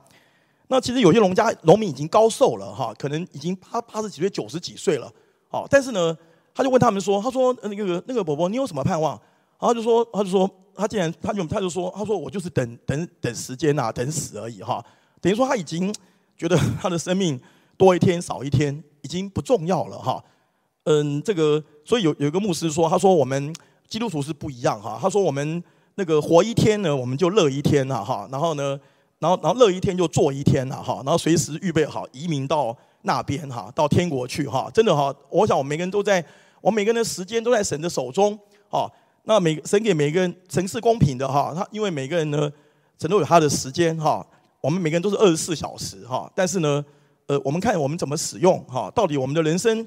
[0.69, 5.13] 那其实有些农家农民已经高寿了哈，可能已经八八十几岁、九十几岁了。
[5.49, 6.17] 好，但是呢，
[6.55, 9.13] 他就问他们说：“他说那个那个伯伯，你有什么盼望？”
[9.61, 14.83] 然后就说：“他就说他竟然他就他就说他说我就是等等等时间呐，等死而已哈。
[15.21, 15.95] 等于说他已经
[16.37, 17.39] 觉得他的生命
[17.77, 20.25] 多一天少一天已经不重要了哈。”
[20.85, 23.55] 嗯，这个所以有有一个牧师说，他说我们
[23.87, 24.99] 基督徒是不一样哈。
[25.01, 25.63] 他说我们
[25.97, 28.27] 那个活一天呢，我们就乐一天呐哈。
[28.33, 28.79] 然后呢，
[29.19, 31.03] 然后然后乐一天就做一天了哈。
[31.05, 34.71] 然后随时预备好移民到那边哈，到天国去哈。
[34.73, 36.25] 真的哈，我想我们每个人都在，
[36.63, 38.39] 我每个人的时间都在神的手中
[38.71, 38.91] 哈。
[39.25, 41.53] 那每神给每个人，神是公平的哈。
[41.55, 42.51] 他因为每个人呢，
[42.99, 44.27] 神都有他的时间哈。
[44.61, 46.31] 我们每个人都是二十四小时哈。
[46.35, 46.83] 但是呢，
[47.27, 48.91] 呃，我们看我们怎么使用哈。
[48.95, 49.87] 到底我们的人生。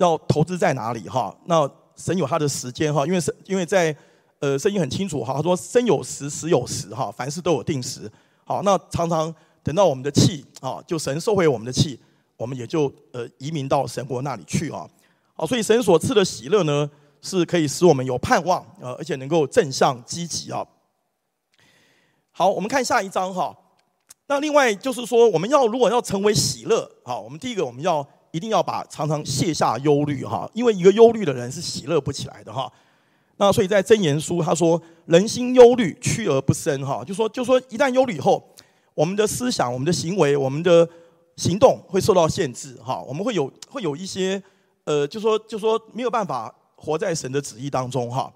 [0.00, 1.34] 要投资在哪里哈？
[1.44, 3.94] 那神有他的时间哈，因为神因为在
[4.38, 8.10] 呃圣经很清楚哈，他说生有时，死有时哈，凡事都有定时。
[8.42, 9.32] 好，那常常
[9.62, 12.00] 等到我们的气啊，就神收回我们的气，
[12.38, 14.88] 我们也就呃移民到神国那里去啊。
[15.34, 20.66] 好，所以神所赐的喜乐呢，是可以使我们有盼望啊，而且能够正向积极啊。
[22.32, 23.54] 好，我们看下一章哈。
[24.28, 28.08] 那另外就是说，我们要如果要成为喜乐，好，我们第一个我们要。
[28.32, 32.70] 一定要把常常卸下忧虑哈，因为一个忧虑的人是喜乐不起来的哈。
[33.36, 38.42] 那所以在箴言书他说，人心忧虑，屈而不伸哈，就说就说一旦忧虑以后，
[38.94, 40.88] 我们的思想、我们的行为、我们的
[41.36, 44.42] 行动会受到限制哈，我们会有会有一些
[44.84, 48.32] 呃，就说就说没有办法活在神的旨意当中哈。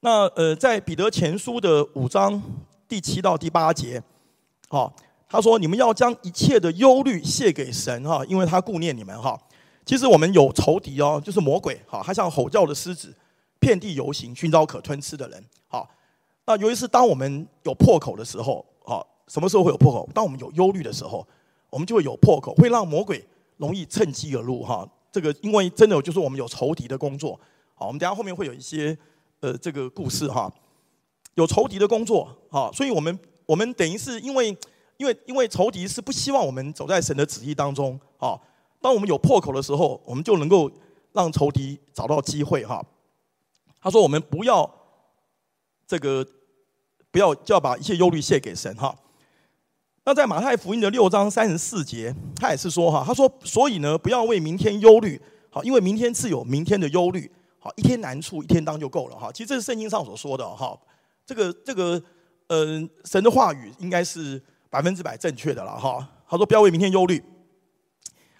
[0.00, 2.42] 那呃，在彼得前书的五章
[2.86, 4.02] 第七到第八节，
[4.68, 4.94] 好。
[5.32, 9.40] 他说：“你们要将一切的忧虑卸给神哈，因为他顾念你们哈。
[9.86, 13.14] 其实我们有仇敌哦，就是魔鬼哈，他像吼叫的狮子，
[13.60, 15.44] 遍地游行，寻找可吞吃的人。
[15.68, 15.88] 好，
[16.46, 20.08] 那尤其是当我们有破口的时候，好，什么时候会有破口？
[20.12, 21.24] 当我们有忧虑的时候，
[21.70, 23.24] 我们就会有破口，会让魔鬼
[23.56, 24.84] 容易趁机而入哈。
[25.12, 27.38] 这个因为真的就是我们有仇敌的工作。
[27.76, 28.98] 好，我们等下后面会有一些
[29.38, 30.52] 呃这个故事哈，
[31.34, 33.16] 有仇敌的工作哈，所以我们
[33.46, 34.56] 我们等于是因为。
[35.00, 38.38] 因为因为仇敌是不希望我们走在神的旨意当中，啊，
[38.82, 40.70] 当我们有破口的时候，我们就能够
[41.12, 42.84] 让仇敌找到机会，哈。
[43.80, 44.70] 他说：“我们不要
[45.86, 46.22] 这个，
[47.10, 48.94] 不要就要把一切忧虑卸给神，哈。”
[50.04, 59.32] 那在马太福音的六章三十四节，他也是说哈，他说所以呢，不要为明天忧虑，好，因为明天自有明天的忧虑，好，一天难处一天当就够了哈。
[59.32, 60.78] 其实这是圣经上所说的哈，
[61.24, 62.02] 这个这个
[62.48, 64.38] 呃神的话语应该是
[64.70, 66.08] 百分之百正确的了哈。
[66.28, 67.22] 他说不要为明天忧虑，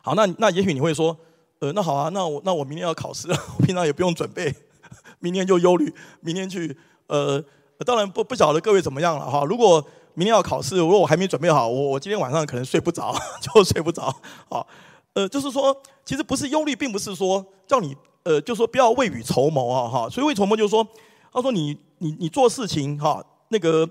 [0.01, 1.14] 好，那那也许你会说，
[1.59, 4.55] 呃，那好啊，那我那我明天要考试了， 我平常也不用准备，
[5.21, 6.75] 明天就忧虑，明天去
[7.09, 7.45] 呃，
[7.85, 9.85] 当然不不晓得各位怎么样了哈，如果。
[10.14, 14.12] 明天要考试，如果我还没准备好，我我今天晚上可能睡不着， 就睡不着。
[14.49, 14.66] 好，
[15.14, 20.11] 呃，就是说，其实不是忧虑，并不是说叫你，呃，就说不要未雨绸缪啊，哈。
[20.11, 20.87] 所以未绸缪就是说，
[21.33, 23.88] 他说你你你做事情哈，那个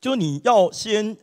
[0.00, 1.14] 就是你要先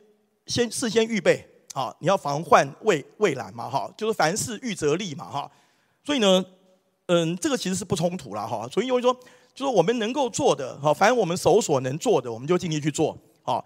[0.48, 5.52] 先事先预备，啊，你要防患未未然嘛，哈，就是凡事预则立嘛，哈。
[6.04, 6.46] 所以呢，
[7.08, 8.68] 嗯，这个其实是不冲突了，哈。
[8.72, 9.12] 所以因为说，
[9.54, 13.66] 就是我们能够做的，哈，凡我们手所能做的，我们就尽力去做，好。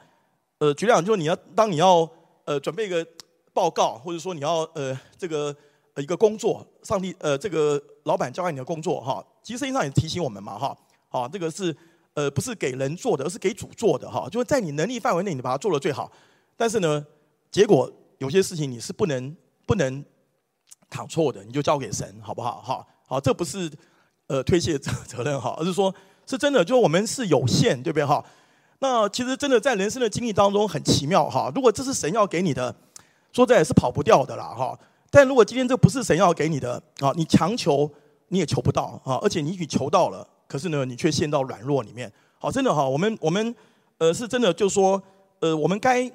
[0.60, 2.10] 呃，举例讲，就是你要当你要
[2.44, 3.06] 呃准备一个
[3.54, 5.56] 报告，或者说你要呃这个
[5.94, 11.76] 呃一个工作，上帝呃这个老板交给你的工作哈，其实圣经上也提醒我们嘛哈，好，这个是
[12.14, 16.12] 呃不是给人做的，而是给主做的哈，就是在你能力范围内，你把它做得最好。
[16.60, 17.06] 但是呢，
[17.50, 19.34] 结果有些事情你是不能
[19.66, 20.04] 不能
[20.90, 22.62] 躺错的，你就交给神，好不好？
[22.62, 23.72] 哈，好，这不是
[24.28, 25.96] 呃推卸责责任哈，而是说
[26.26, 28.22] 是真的，就我们是有限，对不对哈？
[28.80, 31.50] 那其实真的在人生的经历当中很奇妙哈。
[31.56, 32.76] 如果这是神要给你的，
[33.32, 34.78] 说在也是跑不掉的啦哈。
[35.10, 37.90] 但如果今天这不是神要给你的啊，你强求
[38.28, 39.16] 你也求不到啊。
[39.22, 42.12] 而且你与求到了，可是呢，你却陷到软弱里面。
[42.38, 43.56] 好，真的哈，我们我们
[44.00, 45.02] 呃是真的就说
[45.40, 46.12] 呃，我们该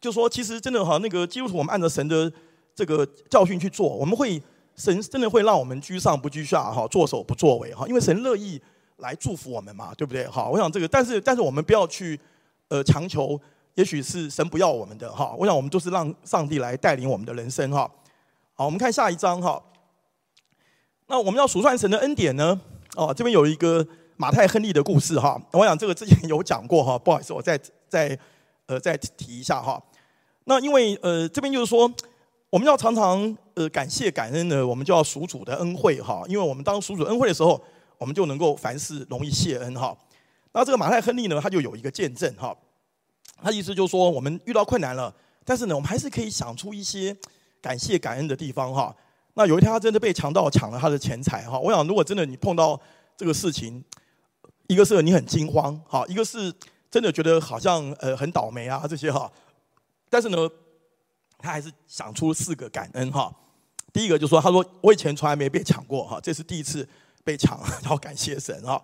[0.00, 2.32] 就说其实真的哈，那个基督徒我们按照神的
[2.74, 4.42] 这个教训去做，我们会
[4.74, 8.60] 神真的会让我们居上不居下哈，作首不作尾哈，因为神乐意。
[9.00, 10.26] 来祝福我们嘛，对不对？
[10.26, 12.18] 哈，我想这个，但是但是我们不要去，
[12.68, 13.38] 呃，强求，
[13.74, 15.34] 也许是神不要我们的哈。
[15.36, 17.80] 我想我们都是让上帝来带领我们的人生哈。
[18.54, 19.62] 好，我们看下一章哈。
[21.08, 22.58] 那我们要数算神的恩典呢？
[22.96, 25.38] 哦，这边有一个马太亨利的故事哈。
[25.52, 28.18] 我想这个之前有讲过哈，不好意思，我再再
[28.66, 29.82] 呃再提一下哈。
[30.44, 31.92] 那因为呃这边就是说，
[32.50, 36.22] 我们要常常呃感谢感恩呢，我们就要数主的恩惠哈。
[36.28, 37.62] 因为我们当数主恩惠的时候。
[37.98, 39.96] 我们就能够凡事容易谢恩哈。
[40.52, 42.54] 那这个马太亨利呢，他就有一个见证哈。
[43.42, 45.10] 他意思就是说，我们遇到困难了，
[45.46, 47.16] 但是呢，我们还是可以想出一些
[47.58, 48.94] 感谢感恩的地方哈。
[49.32, 51.58] 那有一天，他真的被强盗抢了他的钱财哈。
[51.58, 52.78] 我想，如果真的你碰到
[53.16, 53.82] 这个事情，
[54.66, 56.52] 一个是你很惊慌哈，一个是
[56.90, 59.30] 真的觉得好像呃很倒霉啊这些哈。
[60.08, 60.48] 但是呢，
[61.38, 63.32] 他还是想出四个感恩哈。
[63.92, 66.88] 第一个就说，他说我以前从来没被抢过哈，这是第一次。
[67.26, 68.80] 被抢，然后感谢神啊。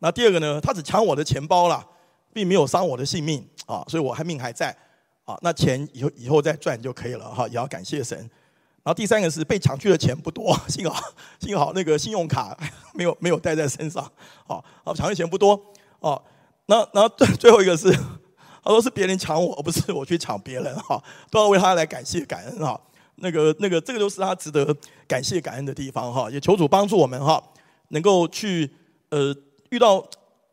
[0.00, 0.60] 那第二个呢？
[0.60, 1.86] 他只抢我的钱包了，
[2.32, 4.76] 并没有伤我的性命啊，所以我还命还在
[5.24, 5.38] 啊。
[5.40, 8.18] 那钱以后以后再赚就可以了哈，也要感谢神。
[8.18, 11.00] 然后第三个是被抢去的钱不多， 幸好
[11.38, 12.58] 幸好那个信用卡
[12.92, 14.02] 没有没有带在身上
[14.48, 14.56] 啊。
[14.82, 15.54] 啊，抢的钱不多
[16.00, 16.20] 啊。
[16.66, 22.80] 那然后最最后一个是，他说是别人抢我，而不是我去抢别人哈，都要为他来感谢感恩哈。
[23.16, 24.76] 那个那个这个就是他值得
[25.08, 26.30] 感谢感恩的地方哈。
[26.30, 27.42] 也求主帮助我们哈。
[27.90, 28.68] 能够去
[29.10, 29.32] 呃
[29.70, 30.04] 遇到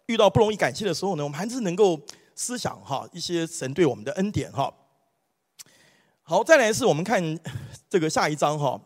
[0.06, 2.00] 遇到不容易感谢的时候呢，我们还是能够
[2.36, 4.72] 思想哈一些神对我们的恩典哈。
[6.22, 7.40] 好，再来是我们看
[7.90, 8.80] 这个下一章哈。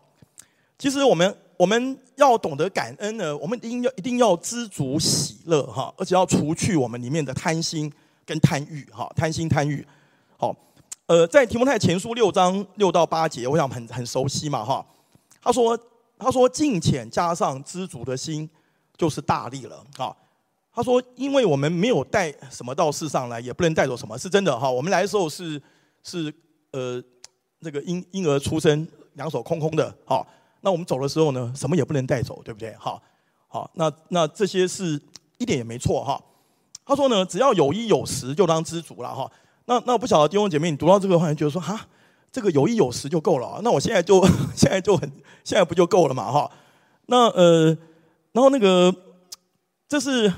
[0.79, 7.91] 其实我们我们要懂得感恩呢，我们一定要一定要知足喜乐哈，而且要除去我们里面的贪心
[8.25, 9.85] 跟贪欲哈，贪心贪欲。
[10.37, 10.55] 好，
[11.07, 14.85] 呃，在提摩太前书六章六到八节，我想很很熟悉嘛哈。
[15.41, 15.77] 他说。
[16.19, 18.49] 他说：“敬虔加上知足的心，
[18.97, 20.11] 就是大力了。”啊，
[20.73, 24.67] 他说：“因为我们没有带什么到世上来，也不能带走什么，是真的哈。
[24.67, 25.61] 我们来的时候是
[26.01, 26.33] 是
[26.71, 26.99] 呃
[27.59, 29.95] 那个婴婴儿出生，两手空空的。
[30.05, 30.25] 好，
[30.61, 32.75] 那我们走的时候呢，什么也不能带走，对不对？
[32.79, 33.01] 好，
[33.47, 35.01] 好，那那这些是
[35.37, 36.21] 一点也没错哈。
[36.85, 39.31] 他说呢，只要有衣有食，就当知足了哈。
[39.65, 41.85] 那那不晓得弟兄姐妹，你读到这个话，就觉得说哈。”
[42.29, 44.21] 这个有衣有食就够了，那我现在就
[44.53, 45.09] 现在就很
[45.45, 46.51] 现在不就够了嘛哈？
[47.05, 47.67] 那呃，
[48.33, 48.93] 然后那个
[49.87, 50.31] 这是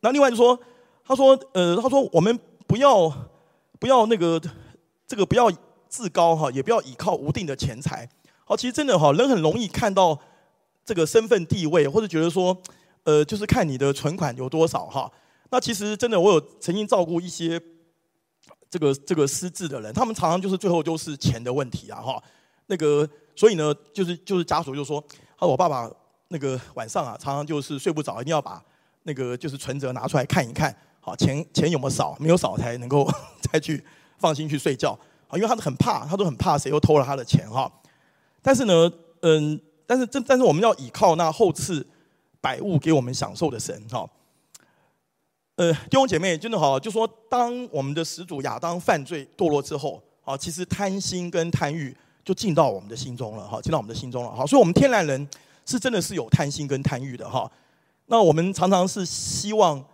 [0.00, 0.58] 那另外就说，
[1.06, 3.08] 他说呃，他说我们不要
[3.78, 4.38] 不要那个
[5.06, 5.50] 这个不要
[5.88, 8.06] 自高哈，也不要倚靠无定的钱财。
[8.48, 10.18] 好，其实真的哈，人很容易看到
[10.84, 12.56] 这个身份地位，或者觉得说
[13.04, 15.12] 呃，就是看你的存款有多少哈。
[15.50, 17.60] 那其实真的，我有曾经照顾一些。
[18.70, 22.22] 这个这个失智的人，他们常常就是最后就是钱的问题啊哈。
[22.66, 25.02] 那个所以呢，就是就是家属就说，
[25.38, 25.90] 啊我爸爸
[26.28, 28.62] 那个晚上啊，常常就是睡不着，一定要把
[29.04, 33.10] 那个就是存折拿出来看一看，好钱钱有没有少，没有少才能够
[33.50, 33.82] 再去
[34.18, 34.90] 放心去睡觉。
[35.28, 37.72] 啊，因为他很怕，他都很怕谁又偷了他的钱哈。
[38.48, 41.86] 但是呢，嗯，但是这但是我们要倚靠那后赐
[42.40, 44.08] 百物给我们享受的神哈。
[45.56, 54.46] 呃，弟兄姐妹，真的好，就说当我们的始祖亚当犯罪堕落之后，啊，其实贪心跟贪欲就进到我们的心中了哈，进到我们的心中了哈。
[54.46, 55.28] 所以，我们天然人
[55.66, 57.52] 是真的是有贪心跟贪欲的哈。
[58.06, 59.84] 那我们常常是希望，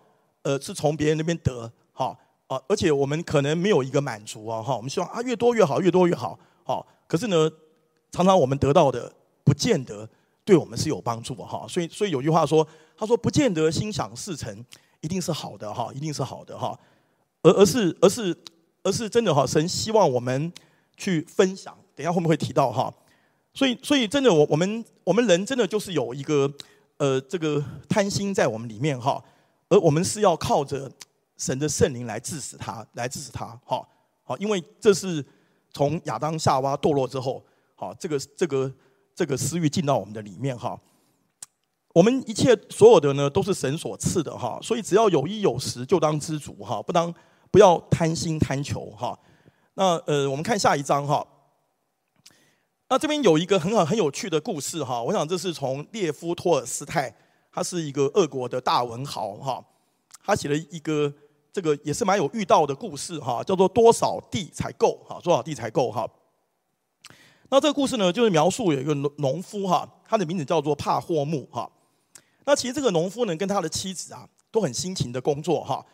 [0.43, 2.17] 呃，是从别人那边得哈。
[2.47, 6.87] 啊，而且我们可能没有一个满足啊，哈，我们希望啊越多越好，越多越好，好。
[7.09, 7.51] 可是呢，
[8.15, 10.09] 常常我们得到的不见得
[10.45, 11.67] 对我们是有帮助哈。
[11.69, 12.65] 所以，所以有句话说，
[12.97, 14.65] 他说不见得心想事成
[15.01, 16.79] 一定是好的哈，一定是好的哈。
[17.43, 18.37] 而而是而是
[18.85, 20.53] 而是真的哈，神希望我们
[20.97, 21.77] 去分享。
[21.97, 22.95] 等一下会不会提到哈？
[23.53, 26.49] 所以所以真的我我们我们人真的就是有一个
[26.99, 29.21] 呃这个贪心在我们里面哈，
[29.69, 30.91] 而我们是要靠着。
[31.37, 33.87] 神的圣灵来治死他，来治死他，好，
[34.23, 35.23] 好，因为这是
[35.73, 37.45] 从亚当夏娃堕落之后，
[37.85, 38.73] 啊，这个这个
[39.15, 40.81] 这个私欲进到我们的里面，哈，
[41.93, 47.13] 我们一切所有的呢都是神所赐的，哈，所以只要有衣有食，就当知足，哈，不当
[47.51, 49.19] 不要贪心贪求，哈。
[49.75, 51.27] 那呃，我们看下一章，哈。
[52.89, 57.15] 那这边有一个很好很有趣的故事，哈，我想这是从列夫托尔斯泰，
[57.53, 59.65] 他是一个俄国的大文豪，哈，
[60.25, 61.13] 他写了一个。
[61.55, 65.21] 这个也是蛮有遇到的故事哈，叫做多少地才够哈？
[65.23, 66.05] 多少地才够哈？
[67.51, 71.71] 那这个故事呢，就是描述有一个农农夫哈，他的名字叫做帕霍木哈。
[72.45, 75.85] 那其实这个农夫呢，跟他的妻子啊，都很辛勤的工作哈，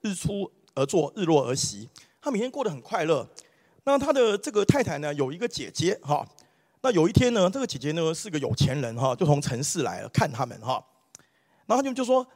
[0.00, 1.88] 日出而作，日落而息，
[2.20, 3.28] 他每天过得很快乐。
[3.84, 6.26] 那他的这个太太呢，有一个姐姐哈。
[6.82, 10.82] 那有一天呢，这个姐姐呢是个有钱人哈，就从城市来了看他们哈。
[11.66, 12.26] 然后他就就说。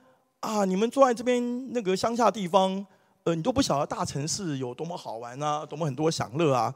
[0.41, 0.63] 啊！
[0.67, 2.87] 你们坐在这边那个乡下地方，
[3.23, 6.75] 呃，你都不晓得大城市有多么好玩啊，多么很多享乐啊。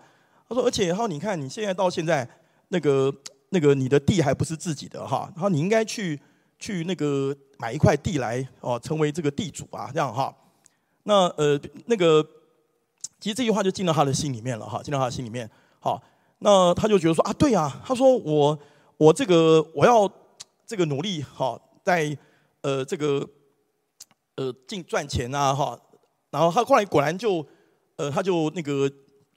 [0.49, 2.29] 他说，而且，然后你看你现在到现在，
[2.69, 3.15] 那个
[3.51, 6.19] 那个你的地还不是自己的哈，然后你应该去
[6.59, 10.35] 去那个买一块地来哦，成为这个地主啊，这样哈。
[11.05, 12.23] 那呃那个，
[13.21, 15.49] 其实这句话就进到他的心里面了哈，进到他的心里面。
[15.81, 16.03] 好，
[16.39, 18.59] 那他就觉得说啊，对啊，他说我
[18.97, 20.11] 我这个我要
[20.67, 22.17] 这个努力哈，在
[22.63, 23.29] 呃这个。
[24.39, 25.77] 呃，进赚钱啊，哈，
[26.31, 27.45] 然后他后来果然就，
[27.97, 28.89] 呃，他就那个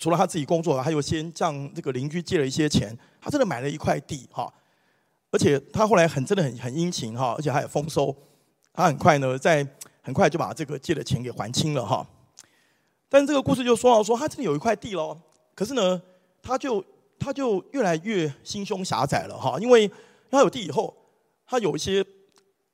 [0.02, 4.52] 除了他自己工作，他又先向这个邻居借了一些钱，他真的买了一块地，哈，
[5.30, 8.16] 而且他后来很真的很很殷勤哈，而且还有丰收，
[8.74, 9.66] 他很快呢，在
[10.02, 12.04] 很快就把这个借的钱给还清了哈。
[13.08, 15.16] 但这个故事就说到说，他真的有一块地喽，
[15.54, 16.02] 可是呢，
[16.42, 16.84] 他就
[17.20, 19.88] 他就越来越心胸狭窄了哈，因为
[20.32, 20.94] 他有地以后，
[21.46, 22.04] 他有一些。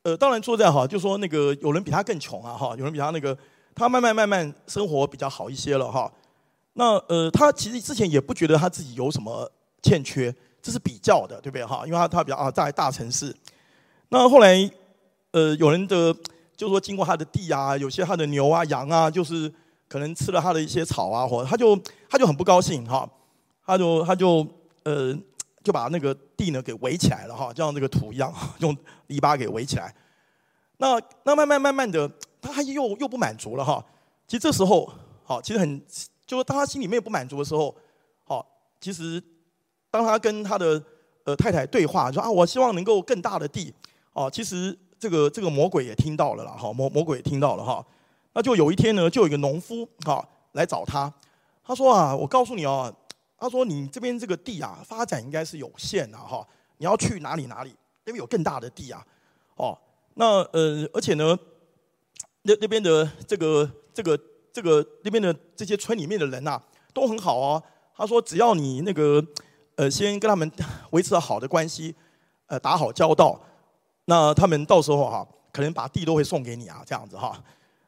[0.04, 3.38] 呃，当然说在哈，就说那个有人比他更穷啊哈，有人比他那个，
[3.76, 6.10] 他慢慢慢慢生活比较好一些了哈。
[6.78, 11.84] 那呃，他其实之前也不觉得他自己有什么欠缺，这是比较的，对不对哈？
[11.88, 13.36] 因为他他比较啊在大城市。
[14.10, 14.70] 那后来
[15.32, 16.16] 呃，有人的
[16.56, 19.52] 就说经过他的地啊，有些他的牛啊羊啊，就是
[19.88, 21.76] 可能吃了他的一些草啊，或者他就
[22.08, 23.10] 他就很不高兴哈，
[23.66, 24.48] 他就他就
[24.84, 25.18] 呃。
[25.64, 28.74] 就把那个地呢给围起来了哈，就像那个土一样， 用
[29.08, 29.94] 篱笆给围起来。
[30.78, 32.10] 那那慢慢慢慢的，
[32.42, 33.84] 他又又不满足了哈。
[34.30, 34.90] 其实这时候，
[35.26, 35.82] 好，其实很，
[36.28, 37.74] 就是当他心里面不满足的时候，
[38.26, 38.46] 好，
[38.80, 39.24] 其实
[39.90, 40.84] 当他跟他的
[41.24, 43.74] 呃太太对话，说啊，我希望能够更大的地，
[44.14, 47.84] 哦，其实这个这个魔鬼也听到了啦，哈，魔魔鬼也听到了哈。
[48.34, 51.12] 那就有一天呢，就有一个农夫哈来找他，
[51.64, 52.94] 他说啊，我告诉你哦。
[53.40, 56.44] 他说：“你这边这个地啊，发展应该是有限的哈。
[56.78, 57.70] 你要去哪里哪里？
[58.04, 59.06] 那边有更大的地啊。
[59.58, 59.78] 哦，
[60.16, 61.38] 那呃，而且呢，
[62.42, 64.20] 那那边的这个这个
[64.58, 66.60] 这个那边的这些村里面的人呐、
[66.96, 67.62] 都很好哦。
[67.96, 69.24] 他说，只要你那个
[69.76, 70.52] 呃，先跟他们
[70.90, 71.94] 维持好的关系，
[72.48, 73.40] 呃，打好交道，
[74.06, 77.40] 那他们到时候哈，可能把地都会送给你啊，这样子哈。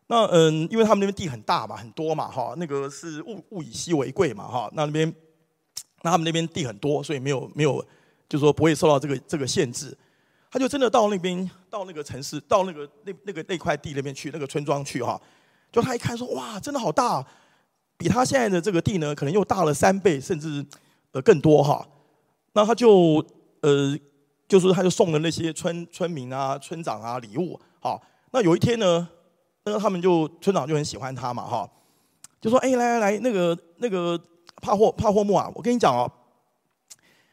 [0.05, 5.11] 那嗯，因为他们那边地很大嘛，很多嘛哈，那个是物物以稀为贵嘛哈，那那边。”
[6.01, 7.86] 那他们那边地很多，所以没有没有，
[8.30, 9.93] 就是说不会受到这个这个限制。
[10.49, 15.20] 他就真的到那边，到那个城市，到那个那那个那块地那边去，那个村庄去哈。
[15.72, 17.26] 就他一看说，哇，真的好大，
[17.97, 20.65] 比他现在的这个地呢，可能又大了三倍，甚至
[21.11, 21.88] 呃更多哈。
[22.53, 23.24] 那他就
[23.61, 23.97] 呃，
[24.47, 27.59] 就是他就送了那些村村民啊、村长啊礼物。
[27.80, 28.01] 好，
[28.32, 29.07] 那有一天呢，
[29.63, 31.70] 那个他们就村长就很喜欢他嘛哈，
[32.41, 34.20] 就说，哎，来来来，那个那个。
[34.61, 36.11] 帕霍帕霍木啊，我跟你讲哦，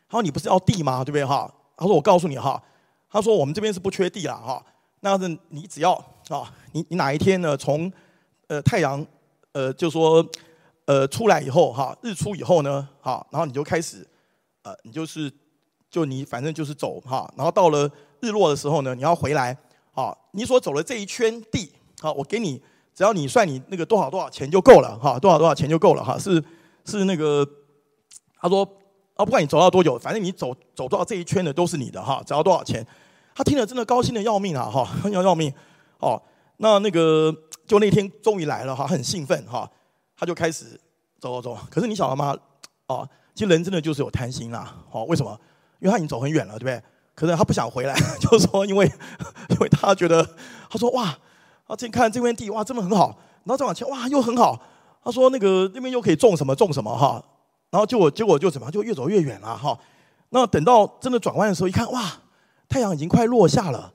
[0.08, 1.02] 他说你不是要地吗？
[1.02, 1.52] 对不对哈？
[1.76, 2.62] 他说我告诉你哈，
[3.10, 4.64] 他说我们这边是不缺地了哈。
[5.00, 5.92] 那是你只要
[6.28, 7.92] 啊，你你哪一天呢，从
[8.48, 9.04] 呃太阳
[9.52, 10.24] 呃就说
[10.84, 14.06] 呃出来以后哈，日出以后呢，好，然后你就开始，
[14.62, 15.32] 呃，你就是
[15.90, 17.90] 就你反正就是走哈，然后到了
[18.20, 19.56] 日落的时候呢，你要回来，
[19.92, 22.62] 好，你所走的这一圈地，好，我给你，
[22.94, 26.42] 只要你算你那个多少多少钱就够了哈，多少多少钱就够了哈，是
[26.84, 27.46] 是那个，
[28.40, 28.62] 他说
[29.14, 32.86] 啊，不管你走到多久，反正你走走到这一圈的都是你的哈，只要多少钱，
[33.34, 35.52] 他听了真的高兴的要命啊哈， 要要命，
[35.98, 36.20] 哦，
[36.58, 37.34] 那那个
[37.66, 39.70] 就那天终于来了哈，很兴奋哈。
[40.16, 40.80] 他就开始
[41.20, 42.34] 走走走，可是你晓得吗？
[42.86, 44.74] 哦，其实人真的就是有贪心啦。
[44.90, 45.38] 哦，为什么？
[45.80, 46.82] 因为他已经走很远了，对不对？
[47.14, 48.86] 可是他不想回来， 就是说，因为
[49.50, 50.26] 因为他觉得，
[50.70, 51.14] 他说哇，
[51.66, 53.08] 啊，这看这片地哇，真的很好，
[53.44, 54.58] 然后再往前哇，又很好。
[55.04, 57.22] 他说那个那边又可以种什么种什么哈，
[57.70, 59.78] 然后结果结果就怎么，就越走越远了哈。
[60.30, 62.10] 那等到真的转弯的时候，一看哇，
[62.68, 63.92] 太阳已经快落下了。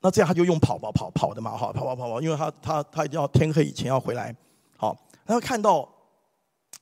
[0.00, 4.34] 那这样他就用跑跑跑跑的嘛哈，跑跑跑跑，因为他他他一定要天黑以前要回来，
[4.76, 4.96] 好。
[5.24, 5.88] 然后看到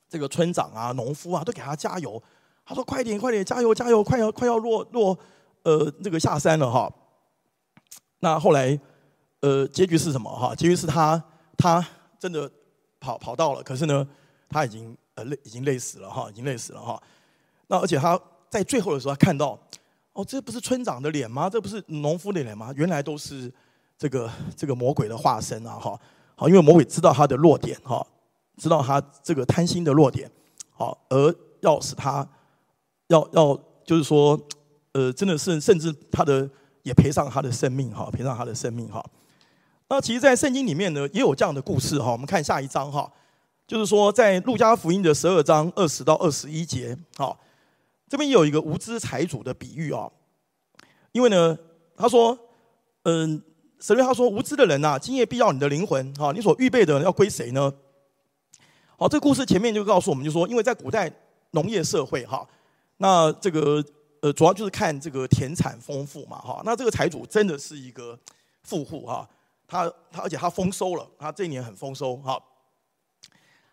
[0.08, 2.22] 这个村长啊、农夫啊，都给他加油。
[2.68, 5.16] 他说：“快点，快点，加油，加油，快要快要落落，
[5.62, 6.92] 呃，这个下山了哈。”
[8.18, 8.76] 那后来，
[9.40, 10.52] 呃，结局是什么哈？
[10.52, 11.22] 结局是他
[11.56, 11.86] 他
[12.18, 12.50] 真的
[12.98, 14.04] 跑跑到了，可是呢，
[14.48, 17.00] 他已经呃累，已经累死了哈，已经累死了哈。
[17.68, 19.56] 那而且他在最后的时候，他看到
[20.16, 21.48] 哦，这不是村长的脸吗？
[21.48, 22.72] 这不是农夫的脸吗？
[22.74, 23.52] 原来都是
[23.96, 26.00] 这个这个魔鬼的化身啊哈。
[26.34, 28.04] 好，因为魔鬼知道他的弱点哈。
[28.58, 30.30] 知道他这个贪心的弱点，
[30.70, 32.26] 好，而要使他
[33.08, 33.54] 要要
[33.84, 34.40] 就是说，
[34.92, 36.48] 呃，真的是甚至他的
[36.82, 39.04] 也赔上他的生命哈，赔上他的生命哈。
[39.88, 42.12] 那其实，在圣经里面呢，也有这样的故事哈。
[42.12, 43.12] 我们看下一章哈，
[43.66, 47.38] 就是说在路加福音的十二章二十到二十一节，好，
[48.08, 50.10] 这边也有一个无知财主的比喻啊。
[51.12, 51.58] 因为呢，
[51.96, 52.38] 他说，
[53.04, 53.42] 嗯，
[53.80, 57.72] 神諭他说，无知的人呐，今夜必要你的灵魂哈，你所预备的要归谁呢？
[58.98, 61.10] 好，这个故事前面就告诉我们，就说，因为在古代
[61.52, 62.46] 农业社会，哈，
[62.98, 63.84] 那这个
[64.20, 68.18] 呃，主要就是看这个田产丰富嘛，哈，那这个财主真的是一个
[68.62, 69.28] 富户，哈，
[69.66, 72.42] 他他而且他丰收了，他这一年很丰收，哈，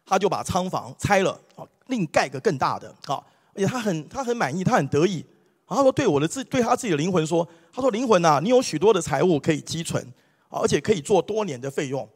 [0.06, 3.26] 他就把仓房拆了，好，另盖个更大的，好，
[3.56, 5.26] 而且他很他很满意，他很得意，
[5.68, 10.06] 然后他说对我的自对他自己的灵魂说，他说灵魂呐，你有许多的财物可以积存，
[10.50, 12.08] 而且可以做多年的费用。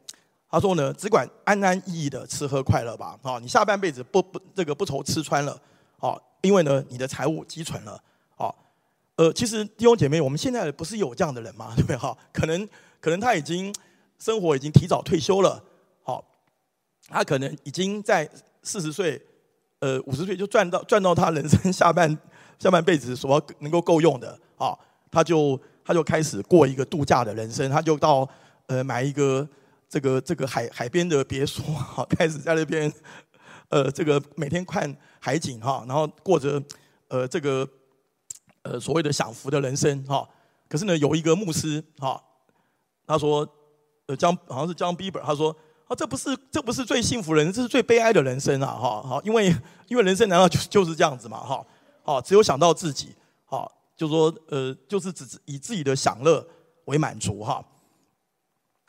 [0.50, 5.60] 他说呢，只管安安逸逸的吃喝快乐吧，啊，你下半辈子不不这个不愁吃穿了，
[5.98, 8.02] 啊，因为呢，你的财物积存了，
[8.36, 8.50] 啊，
[9.16, 11.74] 呃，其实弟兄姐妹，我们现在不是有这样的人吗？
[11.76, 11.96] 对不对？
[11.98, 12.66] 哈，可能
[12.98, 13.74] 可能他已经
[14.18, 15.62] 生活已经提早退休了，
[16.02, 16.24] 好，
[17.08, 18.26] 他可能已经在
[18.62, 19.20] 四十岁，
[19.80, 22.18] 呃，五十岁就赚到赚到他人生 下半
[22.58, 24.76] 下半辈子所能够够用的，啊，
[25.10, 28.28] 他就他就开始过一个度假的人生，他就到
[28.66, 29.48] 呃买一个。
[29.90, 32.92] 这个这个海海边的别墅哈，开始在那边，
[33.70, 36.62] 呃，这个每天看海景哈，然后过着
[37.08, 37.66] 呃这个
[38.60, 40.28] 呃所谓的享福的人生哈。
[40.68, 42.22] 可是呢，有一个牧师哈，
[43.06, 43.48] 他说
[44.08, 45.56] 呃江好像是江比伯，他说
[45.88, 49.48] 啊，这不是这不是最幸福的人，这是最悲哀的人生啊哈好，因为
[49.88, 51.64] 因为人生难道就就是这样子嘛哈
[52.02, 53.14] 好，只有想到自己
[53.44, 56.46] 好，就说呃就是只以自己的享乐
[56.84, 57.64] 为满足哈。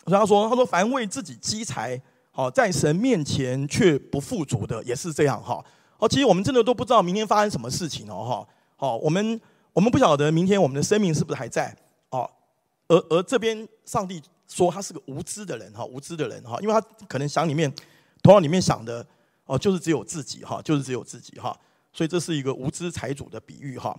[0.06, 5.64] 所以他说：“他说，凡为自己积财，好在神面前却不富足的，也是这样哈。
[6.00, 8.48] 哦，其实我们真的都不知道明天发生什么事情哦哈。
[8.76, 9.40] 好，我们
[9.72, 11.76] 我们不晓得明天我们的生命是不是还在
[12.10, 12.28] 哦。
[12.88, 14.20] 而而这边上帝
[14.50, 17.74] 说他是个无知的人哈，无知的人哈，因为他可能想里面
[18.22, 19.06] 头脑里面想的
[19.46, 21.58] 哦，就是只有自己哈，就是只有自己哈。
[21.94, 23.98] 所以这是一个无知财主的比喻哈。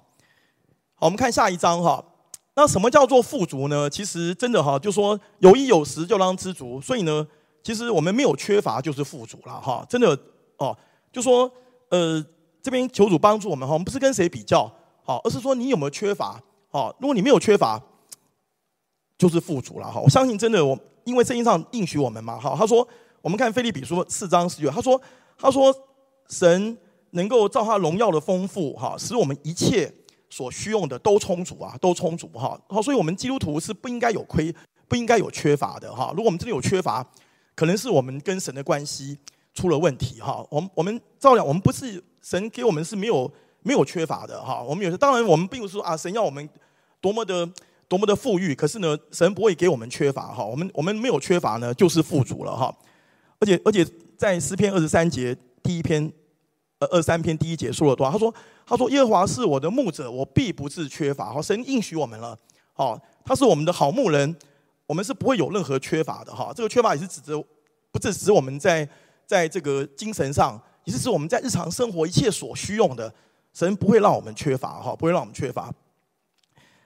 [0.95, 2.05] 好，我们看下一章哈。”
[2.57, 3.89] 那什么叫做富足呢？
[3.89, 6.81] 其实真的哈，就说有衣有食就当知足。
[6.81, 7.27] 所以呢，
[7.63, 9.87] 其实我们没有缺乏就是富足了哈。
[9.89, 10.19] 真的
[10.59, 10.77] 哦，
[11.13, 11.51] 就说
[11.89, 12.23] 呃，
[12.61, 13.73] 这边求主帮助我们哈。
[13.73, 14.71] 我们不是跟谁比较
[15.05, 16.43] 好，而是说你有没有缺乏？
[16.71, 17.81] 好，如果你没有缺乏，
[19.21, 20.01] 就是富足了哈。
[20.01, 22.57] 我相信真的，我因为圣经上应许我们嘛哈。
[22.57, 22.89] 他说，
[23.21, 24.99] 我们看腓利比书四章十九，他说，
[25.37, 25.75] 他说
[26.31, 26.79] 神
[27.11, 29.93] 能够照他荣耀的丰富哈，使我们一切。
[30.33, 32.57] 所需用的都充足啊，都充足哈。
[32.69, 34.55] 好，所以我们基督徒是不应该有亏，
[34.87, 36.13] 不应该有缺乏的哈。
[36.17, 37.05] 如果我们真的有缺乏，
[37.57, 39.19] 可能是我们跟神的关系
[39.55, 40.47] 出了问题哈。
[40.49, 43.29] 我们我们照样，我们不是神给我们是没有
[43.65, 44.63] 没有缺乏的哈。
[44.63, 46.49] 我们有时当然我们并不是说啊，神要我们
[47.01, 47.45] 多么的
[47.91, 50.43] 多么的富裕，可是呢，神不会给我们缺乏哈。
[50.43, 52.75] 我们我们没有缺乏呢，就是富足了哈。
[53.39, 53.85] 而且而且
[54.17, 56.11] 在诗篇二十三节第一篇。
[56.81, 58.11] 呃，二三篇第一节说了多少？
[58.11, 58.35] 他说
[58.65, 61.31] ：“他说耶和华是我的牧者，我必不致缺乏。
[61.31, 62.35] 好，神应许我们了。
[62.73, 64.35] 好，他是我们的好牧人，
[64.87, 66.35] 我们是不会有任何缺乏的。
[66.35, 67.45] 哈，这个缺乏也是指着，
[67.93, 68.89] 不是指我们在
[69.27, 73.13] 在这个精神上，也是指我们在日常生活一切所需用的，
[73.53, 75.71] 神不会让我们缺乏哈，不会让我们缺乏。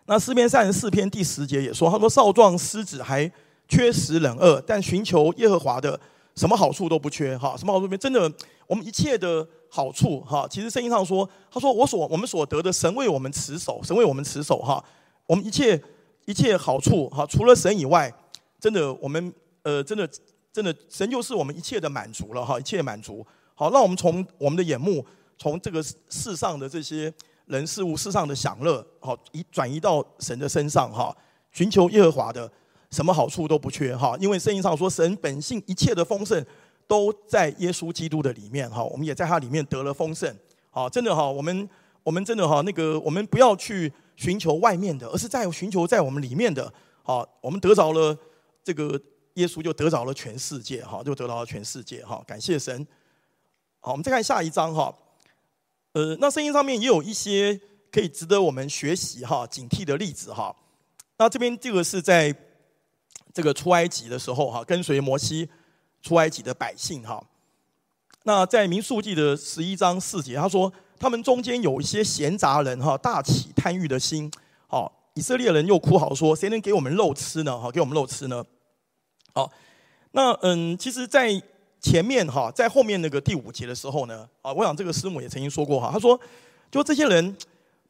[0.07, 3.30] 那诗篇三十四篇第十节也说，他说少壮狮子还
[3.68, 5.98] 缺食冷饿，但寻求耶和华的，
[6.36, 8.30] 什么好处都不缺哈，什么好处都不缺，真的，
[8.66, 14.84] 我们一切的好处哈，其实圣经上说，他说我所我们所得的，神为我们持守，神为我们持守哈，
[15.26, 15.82] 我们一切
[16.26, 18.12] 一切好处哈，除了神以外，
[18.61, 19.32] 真的我们
[19.62, 20.07] 呃真的
[20.52, 23.26] 真的神就是我们一切的满足了哈，一切满足。
[23.55, 25.05] 好，让我们从我们的眼目，
[25.38, 27.12] 从这个世上的这些
[27.47, 31.14] 人事物、世上的享乐，好，移转移到神的身上哈，
[31.53, 32.51] 寻求耶和华的，
[32.90, 36.45] 什么好处都不缺哈，因为圣经上说，神本性一切的丰盛
[36.86, 40.34] 都在耶稣基督的里面哈，我们也在他里面得了丰盛。
[40.70, 41.68] 好，真的哈，我们
[42.03, 46.72] 我们真的哈，那个我们不要去寻求外面的，而是在寻求在我们里面的。
[47.03, 48.16] 好，我们得着了
[48.62, 48.99] 这个
[49.34, 52.86] 耶稣，就得着了全世界哈，就得着了全世界哈，感谢神。
[53.80, 54.95] 好，我们再看下一章哈。
[55.95, 57.59] 呃，那圣经上面也有一些
[57.90, 60.55] 可以值得我们学习哈、警惕的例子哈。
[61.16, 62.34] 那这边这个是在
[63.32, 65.49] 这个出埃及的时候哈，跟随摩西
[66.03, 67.24] 出埃及的百姓哈。
[68.24, 74.28] 那在民数记的十一章四节，他说他们中间有一些闲杂人哈，大起贪欲的心。
[74.66, 77.57] 好，以色列人又哭嚎说：谁能给我们肉吃呢？
[77.57, 78.45] 哈，给我们肉吃呢？
[79.32, 79.53] 好，
[80.11, 81.40] 那嗯，其实，在
[81.85, 86.18] 前面哈，在后面那个第五节的时候呢，啊，我想这个师母也曾经说过哈，他说，
[86.70, 87.37] 就这些人，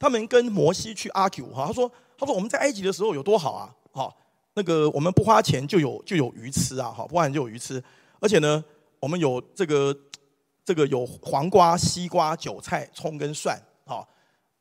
[0.00, 1.88] 他们跟摩西去 argue 哈，他说，
[2.18, 4.16] 他说我们在埃及的时候有多好啊，好，
[4.54, 7.80] 那个我们不花钱就有就有鱼吃啊，好，不花钱就有鱼吃，
[8.18, 8.62] 而且呢，
[8.98, 9.96] 我们有这个
[10.64, 14.08] 这个有黄瓜、西瓜、韭菜、葱跟蒜，好，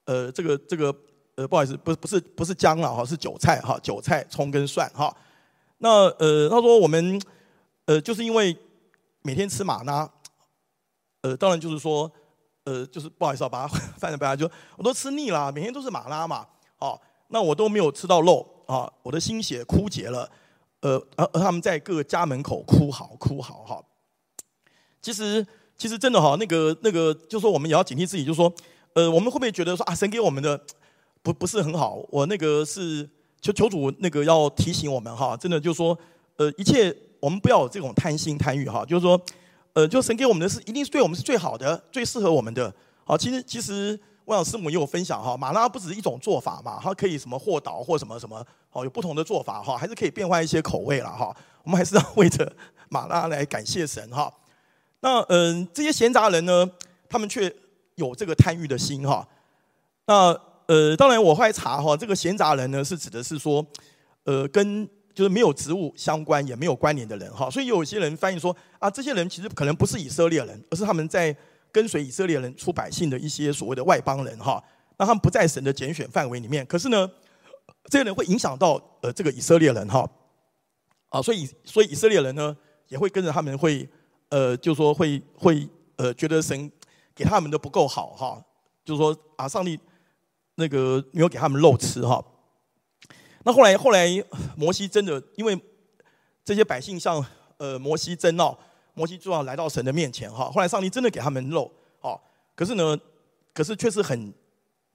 [0.06, 0.96] 呃，这个这个
[1.34, 5.12] 呃，不好意思，不不是不是姜啊，哈，是韭菜哈，韭菜、葱跟蒜哈，
[5.80, 7.20] 那呃，他说我们
[7.86, 8.56] 呃，就是因为。
[9.26, 10.10] 每天吃马拉，
[11.22, 12.12] 呃，当然就是说，
[12.66, 16.46] 呃，就是不好意思啊，把它翻成白话就我都吃腻了，每天都是马拉嘛，
[16.80, 17.00] 哦，
[17.30, 20.30] 那我都没有吃到肉啊，我的心血枯竭了，
[20.82, 23.82] 呃，而而他们在各个家门口哭嚎哭嚎哈。
[25.02, 25.48] 其实
[25.78, 28.54] 其实真的哈，那个那个，就说我们也要警惕自己，就说，
[28.94, 30.62] 呃，我们会不会觉得说啊，神给我们的
[31.22, 32.06] 不不是很好？
[32.10, 33.10] 我那个是
[33.40, 35.98] 求求主那个要提醒我们哈，真的就是说，
[36.36, 36.94] 呃，一切。
[37.24, 39.18] 我们不要有这种贪心贪欲哈，就是说，
[39.72, 42.74] 呃，就神给我们的是一定是对我们是最好的、最适合我们的。
[43.06, 51.34] 好，其实其实我想师母也有分享哈，马拉不止一种做法嘛，它可以什么和捣或什么什么，好，有不同的做法哈，还是可以变换一些口味了哈。
[51.64, 52.54] 我们还是要为着
[52.90, 54.30] 马拉来感谢神哈。
[55.00, 56.70] 那嗯、呃，这些闲杂人呢，
[57.08, 57.50] 他们却
[57.96, 59.26] 有这个贪欲的心哈。
[60.08, 63.66] 那呃，当然我会来查哈，这个闲杂人呢是指的是说，
[64.26, 71.36] 呃，跟就是没有职务相关也没有关联的人哈，所以有些人翻译说啊，这些人其实可能不是以色列人，而是他们在
[71.72, 74.64] 跟随以色列人出百姓的一些所谓的外邦人哈。
[74.98, 77.10] 那他们不在神的拣选范围里面，可是呢，
[77.90, 80.10] 这些人会影响到呃这个以色列人哈。
[81.10, 82.56] 啊，所以所以以色列人呢
[82.88, 83.88] 也会跟着他们会
[84.30, 86.72] 呃，就是说会会呃觉得神
[87.14, 88.44] 给他们的不够好哈，
[88.84, 89.80] 就是说啊，上帝
[90.56, 92.24] 那个没有给他们肉吃哈。
[93.44, 94.08] 那后来，后来
[94.56, 95.60] 摩西真的因为
[96.46, 97.24] 这些百姓向
[97.58, 98.58] 呃摩西争闹，
[98.94, 100.50] 摩西就要来到神的面前哈。
[100.50, 101.70] 后来上帝真的给他们肉，
[102.02, 102.20] 哦，
[102.56, 102.98] 可是呢，
[103.54, 104.34] 可是却是很，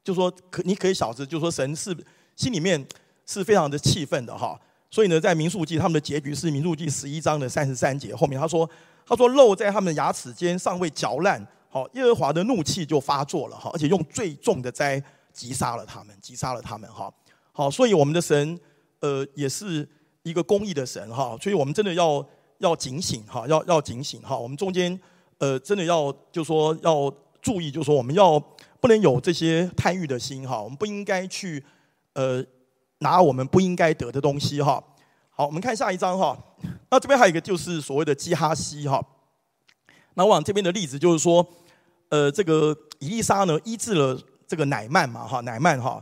[0.02, 1.94] 就说可你可以晓得，就说神是
[2.36, 2.86] 心里面
[3.26, 4.58] 是非常的气愤的哈。
[4.90, 8.68] 所以呢，在民数记他们的结局是民数记十一章的三十三节后面他说，
[9.04, 15.02] 他说肉在他们的牙齿间尚未嚼烂，好，耶和华的怒气就发作了哈，而且用最重的灾
[15.34, 17.12] 击杀了他们，击杀了他们哈。
[17.58, 18.56] 好，所以我们的神，
[19.00, 19.84] 呃，也是
[20.22, 22.24] 一个公义的神哈，所以我们真的要
[22.58, 24.38] 要警醒哈，要要警醒哈。
[24.38, 24.96] 我们中间，
[25.38, 28.38] 呃，真的要就说要注意，就说我们要
[28.78, 31.60] 不能有这些贪欲的心哈，我们不应该去
[32.12, 32.40] 呃
[32.98, 34.80] 拿我们不应该得的东西哈。
[35.30, 36.38] 好，我们看下一章哈。
[36.90, 39.04] 那这边还有一个就是所谓的基哈西哈。
[40.14, 41.44] 那我想这边的例子就是说，
[42.10, 46.00] 呃，这个以利沙呢医治了这个乃曼嘛哈，乃曼哈。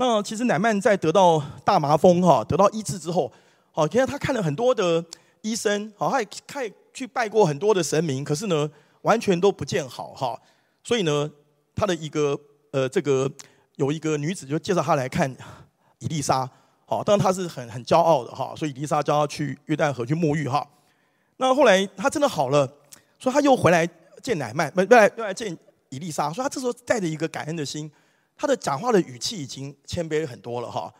[0.00, 3.30] 那其实乃曼在得到大麻风哈，得到医治之后，
[3.70, 5.04] 好，其实他看了很多的
[5.42, 8.66] 医生，好，他也看去拜过很多的神明，可是呢，
[9.02, 10.40] 完全都不见好哈。
[10.82, 11.30] 所以呢，
[11.74, 12.34] 他的一个
[12.70, 13.30] 呃，这个
[13.76, 15.30] 有一个女子就介绍他来看
[15.98, 16.48] 伊丽莎，
[16.86, 20.66] 好，当然他是很很骄傲的哈，所以伊丽莎叫他去约旦河去沐浴哈。
[21.36, 22.66] 那后来他真的好了，
[23.18, 23.86] 所以他又回来
[24.22, 25.54] 见乃曼，不，又来又来见
[25.90, 27.92] 伊丽莎，所以他这时候带着一个感恩的心。
[28.40, 30.90] 他的讲话的语气已经谦卑很多了哈，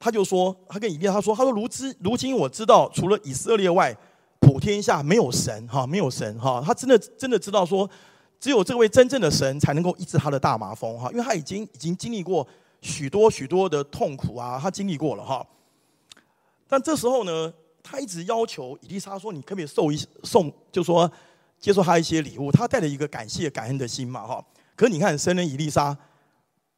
[0.00, 3.96] 他就说，他跟以利亚他说，他说如今如今我知道，除了以色列外，
[4.40, 7.88] 普天下没有神哈，没有神哈，他真的真的知道说，
[8.40, 12.44] 只有这位真正的神才能够医治他的大麻风哈，因为他已经已经经历过
[12.80, 15.46] 许多许多的痛苦啊，他经历过了哈。
[16.66, 21.08] 但这时候呢，他一直要求以利沙说：“你可不可以送一送，就说
[21.60, 24.44] 接受他一些礼物？”他带着一个感谢感恩的心嘛哈。
[24.74, 25.96] 可是你看，神人以利沙，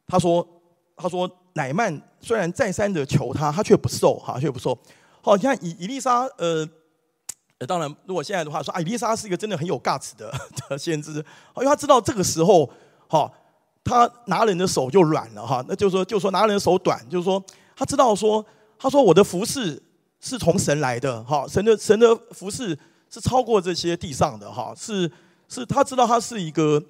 [0.07, 0.47] 他说
[0.95, 4.77] ：“他说乃曼虽然再三的求他，他却不受哈，却不受。”
[5.21, 6.67] 好，你看以以利沙呃。
[7.65, 10.29] 当然，如果现在的话说，啊，以利沙是一个真的很有 guts 的
[10.67, 11.23] 的先知，因
[11.61, 12.69] 为他知道这个时候，
[13.07, 13.31] 哈，
[13.85, 17.41] 他拿人的手就软了哈，那就是说，就说拿人的手短，就是说，
[17.73, 18.45] 他知道说，
[18.77, 19.81] 他说我的服饰
[20.19, 22.77] 是从神来的，哈，神的神的服饰
[23.09, 25.09] 是超过这些地上的，哈，是
[25.47, 26.83] 是，他知道他是一个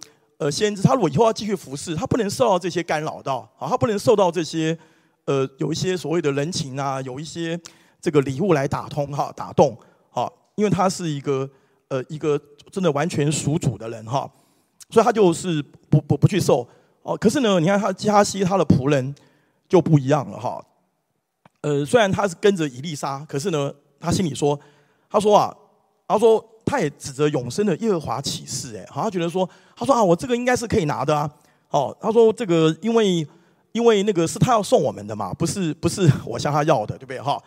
[0.44, 4.78] 呃先知，他如果以后要继续服侍，他不能受到这些干扰到，好，他不能受到这些
[5.24, 7.58] 呃有一些所谓的人情啊，有一些
[8.02, 9.78] 这个礼物来打通哈，打动，
[10.10, 10.32] 好。
[10.56, 11.50] 因为他是一个
[11.88, 12.40] 呃一个
[12.72, 14.30] 真的完全属主的人哈，
[14.92, 16.68] 所以他就是不不不去受
[17.02, 17.18] 哦。
[17.18, 19.16] 可是呢，你看他加西他的仆人
[19.68, 20.64] 就不一样了哈。
[21.62, 24.60] 呃，虽然他是跟着伊丽莎，可是呢，他心里说，
[25.10, 25.52] 他说啊，
[26.08, 29.50] 他说他也指着永生的耶和华起誓，哎，好，他觉得说，
[29.84, 31.30] 他说啊，我这个应该是可以拿的啊。
[31.70, 33.28] 哦，他说这个因为
[33.72, 37.42] 因为那个是他要送我们的嘛，不是不是我向他要的，对不对哈？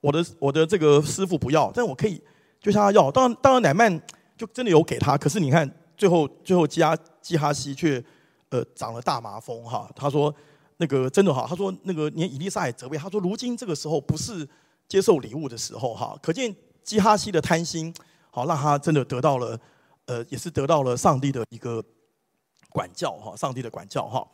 [0.00, 2.20] 我的我的这个师傅不要，但我可以。
[2.62, 4.02] 就向他要，当然，当然，乃曼
[4.36, 5.16] 就真的有给他。
[5.16, 5.66] 可是你看，
[5.96, 8.04] 最后，最后基哈基哈西却，
[8.50, 9.88] 呃，长了大麻风哈。
[9.96, 10.34] 他说，
[10.76, 14.46] 那个真的哈，他说那个连伊丽莎也责备他说，如今这个时候不是
[14.86, 16.14] 接受礼物的时候哈。
[16.20, 17.94] 可见基哈西的贪心，
[18.30, 19.58] 好让他真的得到了，
[20.10, 21.80] 呃，也是得到了上帝的一个
[22.68, 24.26] 管教哈，上帝的管教哈。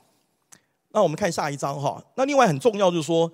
[0.93, 2.03] 那我们看下一章哈。
[2.15, 3.31] 那另外很重要就是说，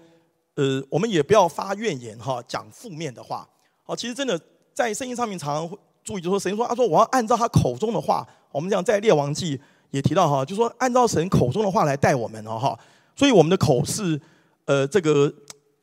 [0.57, 3.49] 呃，我们也不要发怨言哈，讲负面的话。
[3.84, 4.40] 好，其实真的。
[4.74, 12.78] 在圣经上面常常会注意，就说神说：“他说我要按照他口中的话。”我们讲在列王记也提到哈，就说按照神口中的话来带我们哦哈。
[13.14, 14.18] 所以我们的口是
[14.64, 15.30] 呃这个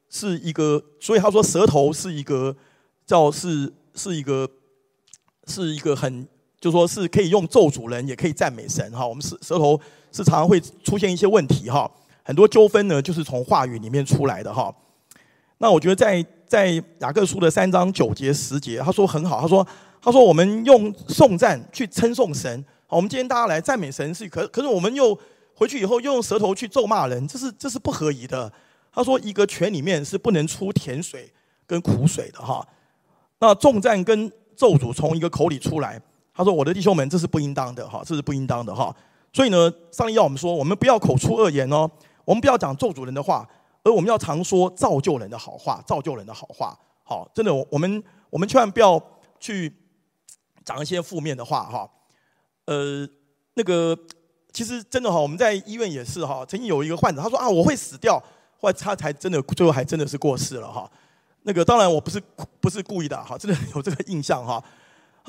[0.09, 2.55] 是一个，所以他说舌头是一个
[3.05, 4.49] 叫是是一个
[5.45, 6.27] 是一个很，
[6.59, 9.05] 就说是可以用咒诅人，也可以赞美神哈。
[9.07, 9.79] 我们舌舌头
[10.11, 11.89] 是常常会出现一些问题哈，
[12.23, 14.73] 很多纠纷呢就是从话语里面出来的哈。
[15.59, 16.25] 那我觉得在。
[16.49, 19.67] 在雅各书的三章九节十节，他说很好，他说
[20.01, 25.15] 他说我们用颂赞去称颂神，好，我们今天大家来赞美神是可，可是我们又
[25.53, 28.51] 回去以后又用舌头去咒骂人，这是这是不合宜的。
[28.91, 31.31] 他说一个泉里面是不能出甜水
[31.67, 32.67] 跟苦水的哈。
[33.37, 36.01] 那颂赞跟咒诅从一个口里出来，
[36.39, 38.95] 他说我的弟兄们，这是不应当的哈，这是不应当的哈。
[39.33, 41.91] 所以呢，上帝要我们说，我们不要口出恶言哦，
[42.23, 43.45] 我们不要讲咒诅人的话。
[43.81, 49.01] 而我们要常说造就人的好话，造就人的好话，好，真的，我们我们千万不要
[49.39, 49.73] 去
[50.65, 51.89] 讲一些负面的话，哈，
[52.65, 53.07] 呃，
[53.53, 53.97] 那个
[54.51, 58.21] 其实真的哈，我们在医院也是哈，曾经有一个患者，他说啊，我会死掉，
[58.59, 60.89] 后来他才真的最后还真的是过世了哈。
[61.43, 62.21] 那个当然我不是
[62.59, 64.61] 不是故意的哈，真的有这个印象哈。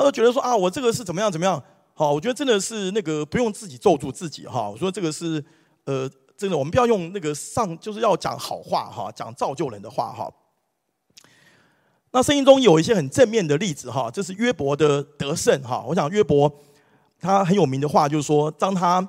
[0.00, 1.62] 他都觉得说啊，我这个是怎么样怎么样，
[1.94, 4.68] 好，我觉得真的是那个不用自己咒住自己哈。
[4.68, 5.44] 我说这个是
[5.84, 6.10] 呃。
[6.40, 10.26] 真的，我们不要用那个上，就是要讲好话哈，讲造就人的话哈。
[12.12, 15.84] 那圣经中有一些很正面的例子哈，这是约伯的得胜哈。
[15.86, 16.50] 我想约伯
[17.18, 19.06] 他很有名的话就是说，当他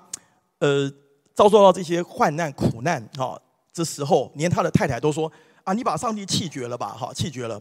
[0.60, 0.92] 呃
[1.34, 5.32] 遭受到这些患难苦难哈这时候，连他的太太都说
[5.64, 7.58] 啊，你把上帝气绝了吧哈，气绝了。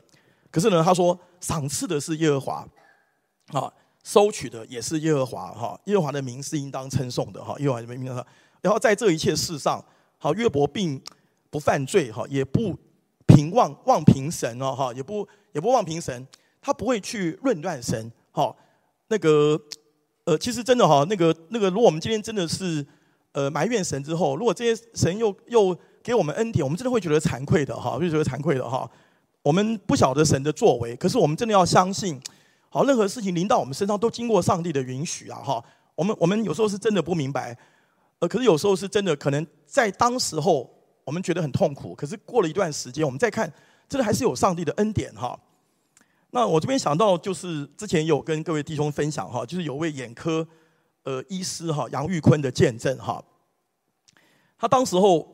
[0.51, 2.67] 可是呢，他说赏赐的是耶和华
[3.53, 3.73] 啊，
[4.03, 8.25] 收取的也是耶和华哈，耶和华的名是应当称颂的哈，耶和华的名哈。
[8.61, 9.85] 然后在这一切事上，
[10.19, 11.01] 好，约伯并
[11.51, 12.77] 不犯罪哈，也不
[13.27, 16.27] 凭妄妄凭神哦哈，也不也不妄凭神，
[16.61, 18.11] 他不会去论断神。
[18.33, 18.57] 好，
[19.09, 19.61] 那个
[20.25, 22.85] 呃，其实真的哈，那个那个，如果我们今天真的是
[23.33, 28.89] 呃埋怨神之后，如果这些神又又给我们恩典，我们真的会觉得惭愧的哈，会觉得惭愧的哈。
[29.43, 32.21] 我们不晓得神的作为，可是我们真的要相信，
[32.71, 35.63] 好，任何事情临到我们身上都经过上帝的允许啊哈。
[35.97, 37.57] 我们我们有时候是真的不明白。
[38.21, 40.71] 呃，可是有时候是真的，可能在当时候
[41.05, 43.53] 我们觉得很痛苦，可是过了一段时间，我们再看，
[43.89, 45.39] 真的还是有上帝的恩典哈。
[46.31, 50.47] 那我这边想到就是之前有跟各位弟兄分享哈，就是有位眼科
[51.03, 53.21] 呃医师哈杨玉坤的见证哈。
[54.57, 55.27] 他当时候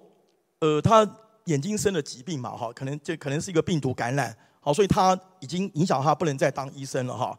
[0.61, 1.07] 呃他
[1.45, 4.34] 眼睛生了疾病嘛哈，可能这可能是一个病毒感染，
[4.66, 7.38] 好，所以他已经影响他不能再当医生了哈。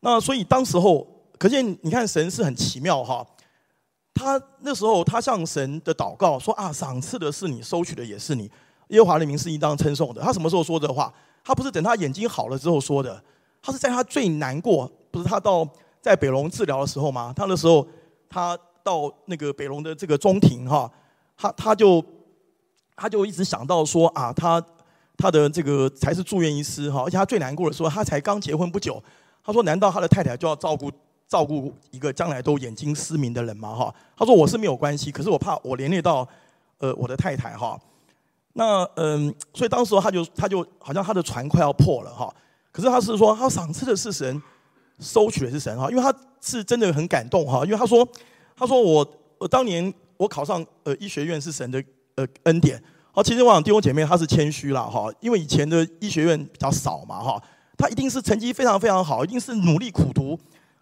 [0.00, 1.06] 那所以当时候
[1.38, 3.26] 可见你看神是很奇妙哈。
[4.12, 8.50] 他那时候，他向神的祷告说：“啊，赏赐的是你，收取的也是你。
[8.88, 11.10] 耶和华的名是应当称颂的。”他什么时候说的话？
[11.42, 13.24] 他不是等他眼睛好了之后说的，
[13.62, 15.66] 他是在他最难过，不是他到
[16.02, 17.32] 在北龙治疗的时候吗？
[17.34, 17.88] 他那时候
[18.28, 20.92] 他到那个北龙的这个中庭哈，
[21.38, 22.04] 他他就
[22.94, 24.62] 他就一直想到说啊，他
[25.20, 29.02] 他的这个才是住院医师哈，而且他最难过的时候，他才刚结婚不久。
[29.44, 30.90] 他说：“难道他的太太就要照顾
[31.26, 36.26] 照顾一个将来都眼睛失明的人吗？”哈，他说：“我是没有关系，可是我怕我连累到
[36.78, 37.78] 呃我的太太哈。”
[38.52, 42.32] 那嗯，所以当时他就他就好像他的船快要破了哈。
[42.70, 44.40] 可是他是说，他赏赐的是神，
[44.98, 47.64] 收取的是神哈，因为他是真的很感动哈。
[47.64, 48.06] 因为他说，
[48.54, 49.06] 他说我
[49.38, 51.82] 我当年我考上呃医学院是神的
[52.16, 52.80] 呃恩典。
[53.22, 57.42] 其实我想弟兄姐妹他是谦虚了哈，因为以前的医学院比较少嘛哈。
[57.78, 60.38] 他一定是成绩非常非常好，一定是努力苦读，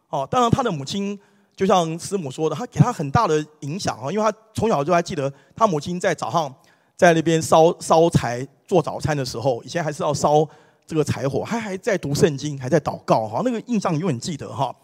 [0.08, 1.16] 哦，当然他的母亲
[1.54, 6.52] 就像师母说的，他给他很大的影响啊，因为他从小就还记得他母亲在早上
[6.96, 10.44] 在那边烧烧柴做早餐的时候，以前还是要烧
[10.88, 14.74] 这个柴火，他还在读圣经，还在祷告哈，那个印象永远记得哈。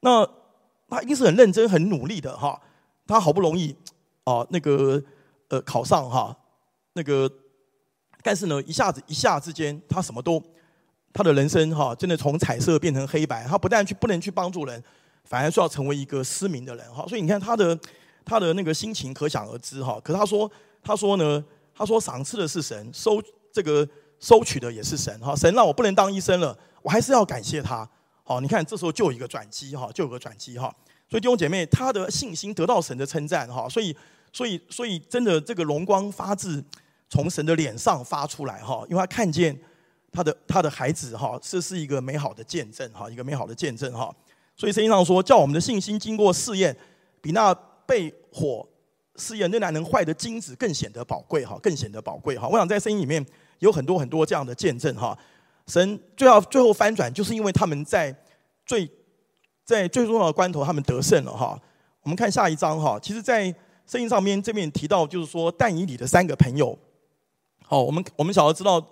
[0.00, 0.28] 那
[0.90, 2.60] 他一定是很认真、很努力的哈，
[3.06, 3.74] 他好不容易
[4.24, 5.02] 啊那个
[5.48, 6.36] 呃考上哈
[6.98, 7.30] 那个，
[8.22, 10.42] 但是呢一下子一下之间他什么都。
[11.10, 13.42] 他的人生哈，真的从彩色变成黑白。
[13.44, 14.80] 他不但去不能去帮助人，
[15.24, 17.04] 反而需要成为一个失明的人哈。
[17.08, 17.76] 所以你看他的
[18.26, 19.98] 他的那个心情，可想而知哈。
[20.04, 20.48] 可是他说
[20.82, 21.42] 他说呢，
[21.74, 23.20] 他说赏赐的是神，收
[23.50, 23.88] 这个
[24.20, 25.34] 收取的也是神哈。
[25.34, 27.88] 神让我不能当医生了，我还是要感谢他。
[28.22, 30.72] 好，你看这时候就有一个转机哈，就有个转机哈。
[31.08, 33.66] 所以弟兄姐妹，他的信心得到神的称赞哈。
[33.68, 33.96] 所以
[34.32, 36.62] 所以所以真的这个荣光发自
[37.08, 39.58] 从神的脸上发出来哈，因为他看见。
[40.10, 44.10] 他的他的孩子哈，这是一个美好的见证哈，一个美好的见证哈。
[44.56, 46.74] 所以圣经上说，叫我们的信心经过试验，
[47.20, 47.54] 比那
[47.84, 48.66] 被火
[49.16, 52.48] 试验仍然能坏的金子更显得宝贵哈，更显得宝贵哈。
[52.48, 53.24] 我想在圣经里面
[53.58, 55.16] 有很多很多这样的见证哈。
[55.66, 58.12] 神最后最后翻转，就是因为他们在
[58.64, 58.90] 最
[59.62, 61.60] 在最重要的关头，他们得胜了哈。
[62.00, 63.44] 我们看下一章哈，其实，在
[63.86, 66.76] 圣经上面这边提到，就是说但以理的三个朋友。
[67.68, 68.84] 好，我们我们想要知道。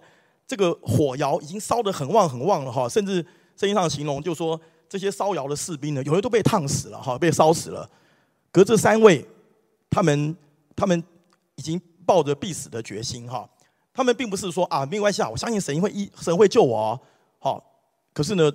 [0.48, 3.14] 这个火窑已经烧得很旺很旺了哈，甚至
[3.56, 7.90] 圣经上形容就说这些烧窑的士兵呢，有的都被烫死了哈，被烧死了。
[8.52, 9.26] 隔这三位，
[9.90, 10.36] 他们
[10.76, 11.02] 他们
[11.56, 13.44] 已经抱着必死的决心哈，
[13.92, 17.00] 他们并不是说啊没关系啊，我相信神会一神会救我哦，
[17.40, 17.64] 好，
[18.14, 18.48] 可是呢，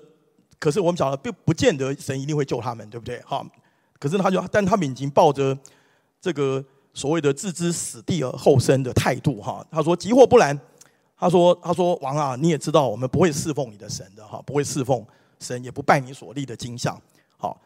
[0.59, 3.22] 可是我们讲了并不见得神一定会救他们，对不对？
[3.26, 3.45] 好，
[3.99, 5.57] 可是他就但他们已经抱着
[6.22, 6.63] 这个
[6.93, 10.59] 所谓的置之死地而后生的态度哈，他说急或不然。
[11.23, 15.05] 他说：“他说王啊，你也知道我们不会侍奉你的神的哈，不会侍奉
[15.39, 16.99] 神，也不拜你所立的金像。
[17.37, 17.61] 好，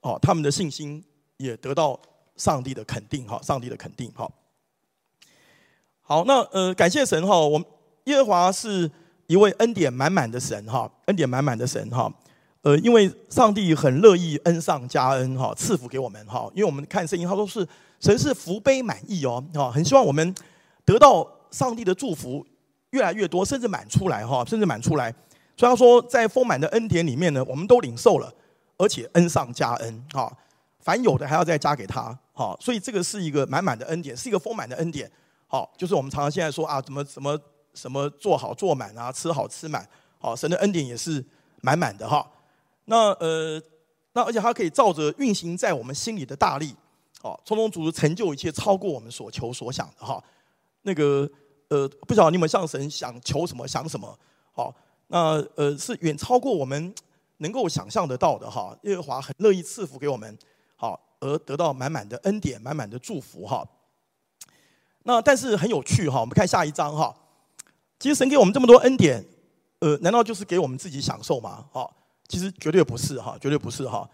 [0.00, 1.00] 好，他们的信心
[1.36, 1.96] 也得到
[2.34, 4.28] 上帝的肯定哈，上帝的肯定哈。
[6.02, 7.68] 好，那呃，感谢神哈，我们
[8.06, 8.90] 耶和华是
[9.28, 12.12] 一位恩典满满的神哈，恩典满满的神哈。
[12.62, 16.50] 呃，因为上帝很乐意恩上加恩哈，赐福给我们哈。
[16.54, 17.64] 因为我们看圣经，他说是
[18.00, 20.34] 神是福杯满溢哦，啊，很希望我们
[20.84, 22.46] 得到上帝的祝福。”
[22.90, 25.12] 越来越多，甚至满出来哈，甚至满出来。
[25.56, 28.32] 虽然说，在丰满的恩典里面呢，我们都领受了，
[28.78, 30.32] 而且恩上加恩哈。
[30.78, 32.56] 凡有的还要再加给他哈。
[32.58, 35.10] 所以这个是一个满满的恩典，是一个丰满的恩典。
[35.46, 37.38] 好，就是我们常常现在说啊，怎么怎么
[37.74, 39.86] 什么做好做满啊，吃好吃满。
[40.18, 41.22] 好，神的恩典也是
[41.60, 42.26] 满满的哈。
[42.86, 43.60] 那呃，
[44.12, 46.74] 那而且它可以照着运行在我们心里的大力，
[47.26, 50.22] 好，充充足足成就一切，超过我们所求所想的哈。
[50.82, 51.28] 那个。
[51.68, 54.16] 呃，不晓得你们向神想求什么，想什么？
[54.52, 54.72] 好，
[55.08, 56.94] 那呃是远超过我们
[57.38, 58.78] 能够想象得到的哈。
[58.82, 60.38] 耶和华很乐意赐福给我们，
[60.76, 63.66] 好，而得到满满的恩典，满满的祝福哈。
[65.02, 67.12] 那但是很有趣哈，我们看下一章哈。
[67.98, 69.26] 其实神给我们这么多恩典，
[69.80, 71.66] 呃，难道就是给我们自己享受吗？
[71.72, 71.90] 哈，
[72.28, 74.08] 其实绝对不是哈，绝对不是哈。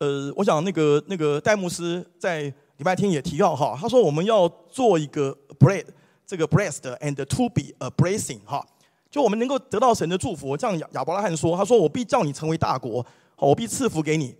[0.00, 2.42] 呃，我想那个那个戴牧师在
[2.76, 5.86] 礼拜天也提到哈，他说我们要做一个 bread。
[6.26, 8.64] 这个 blessed and to be a blessing 哈，
[9.10, 10.56] 就我们能够得到神的祝福。
[10.56, 14.36] 这样亚亚伯拉罕说：“他说我必叫你成为大国，我必赐福给你。”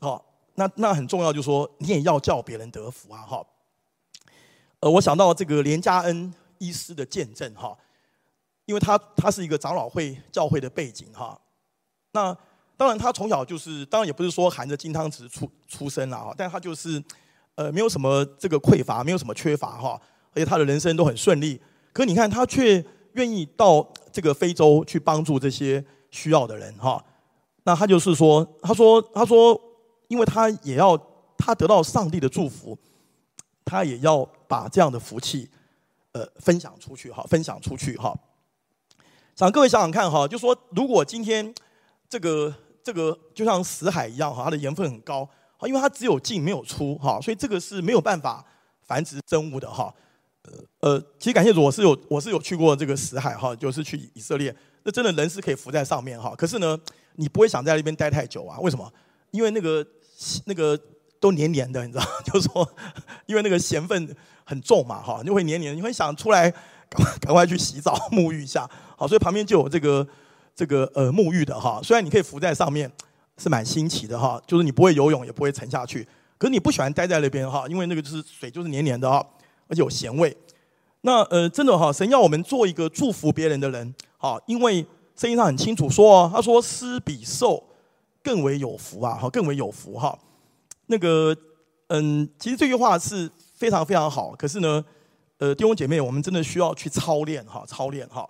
[0.00, 0.24] 好，
[0.56, 3.22] 那那很重要，就是说你也要叫别人得福啊！
[3.22, 3.46] 哈，
[4.80, 7.78] 呃，我想到这个连加恩医师的见证哈，
[8.64, 11.40] 因为他他是一个长老会教会的背景哈。
[12.10, 12.36] 那
[12.80, 17.04] 当然他从小就是，当然也不是说含着金汤匙出出生了哈，但他就是
[17.54, 20.00] 呃没有什么这个匮乏，没有什么缺乏哈。
[20.32, 21.60] 而且他的人生都很顺利，
[21.92, 27.04] 可你看他却愿意到这个非洲去帮助这些需要的人哈。
[27.64, 29.60] 那他就是说，他说，他说，
[30.08, 30.96] 因为他也要
[31.36, 32.78] 他得到上帝的祝福，
[33.62, 35.50] 他也要把这样的福气
[36.12, 38.18] 呃分享出去哈，分享出去哈。
[39.36, 41.54] 想各位想想看哈，就说如果今天
[42.08, 45.28] 这个这个就像死海一样哈，它的盐分很高
[45.58, 48.44] 啊，因为它只有进没有出哈，所以这个是没有办法
[48.82, 49.94] 繁殖生物的哈。
[50.80, 56.34] 呃，其实感谢主，我是有我是有去过这个死海哈，就是去以色列，那真的人是可以浮在上面哈。
[56.34, 56.76] 可是呢，
[57.16, 58.58] 你不会想在那边待太久啊？
[58.60, 58.90] 为什么？
[59.30, 59.86] 因为那个
[60.46, 60.76] 那个
[61.20, 62.68] 都黏黏的，你知道， 就是说，
[63.26, 70.04] 因为那个咸分很重嘛哈，就会黏黏，你会想出来赶快赶快去洗澡沐浴一下，好，所以旁边就有这个
[70.54, 71.80] 这个呃沐浴的哈。
[71.82, 72.90] 虽然你可以浮在上面，
[73.36, 76.06] 是蛮新奇的哈，就是你不会游泳也不会沉下去，
[76.38, 79.24] 可是你不喜欢待在那边哈，因为那个就是水就是黏黏的哈。
[79.68, 80.36] 而且有咸味，
[81.02, 84.82] 那呃，真的哈，神要我们做一个祝福别人的人，哈，因为
[85.14, 87.62] 圣经上很清楚说哦，他说施比受
[88.20, 90.18] 更为有福啊，哈，更为有福哈。
[90.86, 91.32] 那个，
[91.86, 94.84] 嗯，其实这句话是非常非常好，可是呢，
[95.38, 98.28] 呃，弟兄姐妹，我们真的需要去操练哈，操练哈。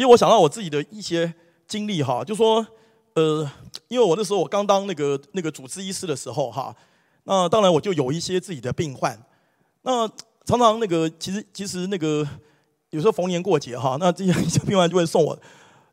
[0.00, 1.30] 其实我想到我自己的一些
[1.68, 2.66] 经历哈，就说，
[3.12, 3.46] 呃，
[3.88, 6.74] 因为我那时候我刚当那个那个主治医师的时候哈，
[7.24, 9.22] 那当然我就有一些自己的病患。
[9.82, 10.08] 那
[10.46, 12.26] 常常那个，其实其实那个，
[12.88, 15.38] 有时候逢年过节哈，那这些病患就会送我，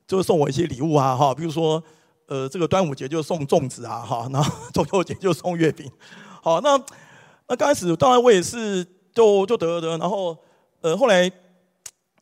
[0.07, 1.83] 就会送我一些礼物啊哈，比如说，
[2.27, 5.91] 呃，这个端午节就送粽子啊哈，然后中秋节就送月饼，
[6.41, 6.81] 好，那
[7.49, 10.37] 那刚开始当然我也是就就得得，然后
[10.79, 11.29] 呃后来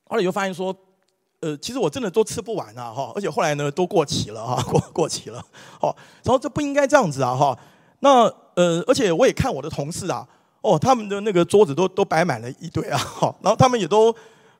[0.10, 0.76] 后来又发现说，
[1.46, 5.40] 呃其实我真的都吃不完啊哈，而且后来呢都过期了哈， 过过期了，
[5.80, 7.58] 好，然后这不应该这样子啊哈，
[8.00, 8.24] 那
[8.56, 10.28] 呃而且我也看我的同事啊。
[10.68, 14.12] 哦，他们的那个桌子都都摆满了一堆啊， 好，然后他们也都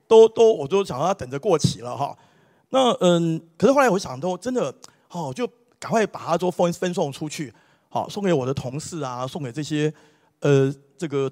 [0.08, 2.16] 都都，我都想让他等着过期了哈。
[2.70, 4.72] 那嗯，可是后来我想都真的，
[5.10, 7.52] 哦，就赶快把它都分分送出去，
[7.90, 9.92] 好，送给我的同事啊，送给这些
[10.42, 11.28] 呃这个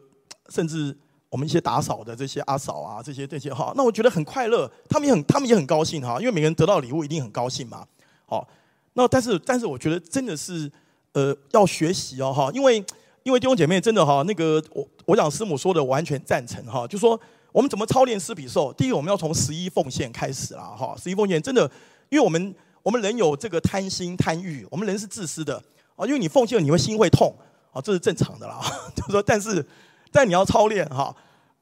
[0.49, 0.97] 甚至
[1.33, 3.73] 我们一些打扫的这些阿嫂啊，这些这些哈。
[3.75, 7.83] 那我觉得很快乐，他们也很他们也很高兴哈，因为每个人得到礼物一定很高兴嘛。
[8.27, 8.47] 好，
[8.93, 10.71] 那但是但是我觉得真的是
[11.13, 12.85] 呃要学习哦哈，因为。
[13.25, 17.17] 因为弟兄姐妹真的哈，那个我我讲师母说的完全赞成哈，就说
[17.53, 18.73] 我们怎么操练施比受？
[18.73, 21.63] 第一我们要从十一奉献开始啦哈，十一奉献真的，
[22.09, 25.55] 因为我们我们人有这个贪心贪欲，我们人是自私的
[25.95, 27.33] 啊，因为你奉献了你会心会痛
[27.71, 28.59] 啊，这是正常的啦。
[28.93, 29.65] 就是说，但是
[30.13, 31.13] 但你要操练哈，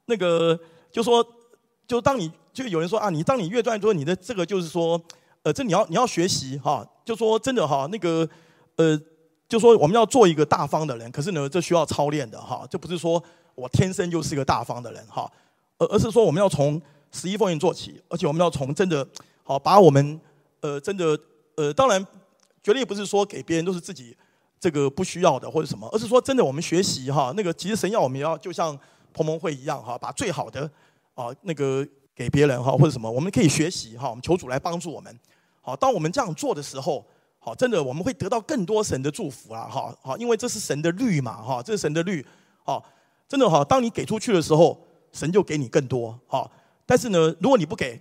[0.04, 0.56] 那个
[0.92, 1.26] 就说
[1.88, 5.00] 就当你就有人说啊，你当你越赚多，你的这个就是说
[5.42, 8.28] 呃，这你要你要学习哈，就说真的哈，那个
[8.76, 9.00] 呃。
[9.48, 13.22] 就说我们要做一个大方的人，可是呢，这需要操练的哈，这不是说
[13.54, 15.30] 我天生就是一个大方的人哈，
[15.76, 16.80] 而而是说我们要从
[17.10, 19.06] 十一奉献做起，而且我们要从真的
[19.42, 20.18] 好把我们
[20.62, 21.18] 呃真的
[21.56, 22.02] 呃当然
[22.62, 24.16] 绝对不是说给别人都是自己
[24.62, 28.78] 这个不需要的或者什么，而是说真的我们学习哈，那个其实神要我们要就像
[29.12, 30.70] 彭蒙会一样哈，把最好的
[31.14, 31.84] 啊那个
[32.14, 35.18] 给别人哈或者什么，我们可以学习哈，我们求主来帮助我们。
[35.60, 37.04] 好，当我们这样做的时候。
[37.44, 42.24] 好，真的我们会得到更多神的祝福啦，哈，好，因为这是神的律嘛，哈，这是神的律，
[42.62, 42.80] 好，
[43.26, 46.48] 真的哈，当你给出去的时候，神就给你更多，好，
[46.86, 48.00] 但是呢，如果你不给，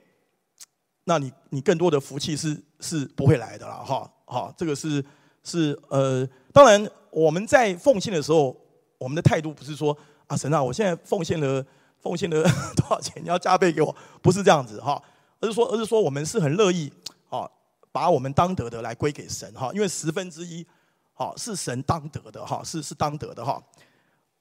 [1.05, 5.03] 那你你更多的福气是是不会来的啦，哈，好，这个是
[5.43, 8.55] 是呃，当然我们在奉献的时候，
[8.97, 11.65] 我们的态度不是说啊，神啊，我现在奉献了
[11.99, 12.43] 奉献了
[12.75, 15.01] 多少钱，你要加倍给我，不是这样子哈，
[15.39, 16.91] 而是说而是说我们是很乐意，
[17.29, 17.49] 啊。
[17.93, 20.65] 把我们当得的来归给神哈，因为十分之一，
[21.13, 23.61] 好是神当得的哈，是是当得的哈。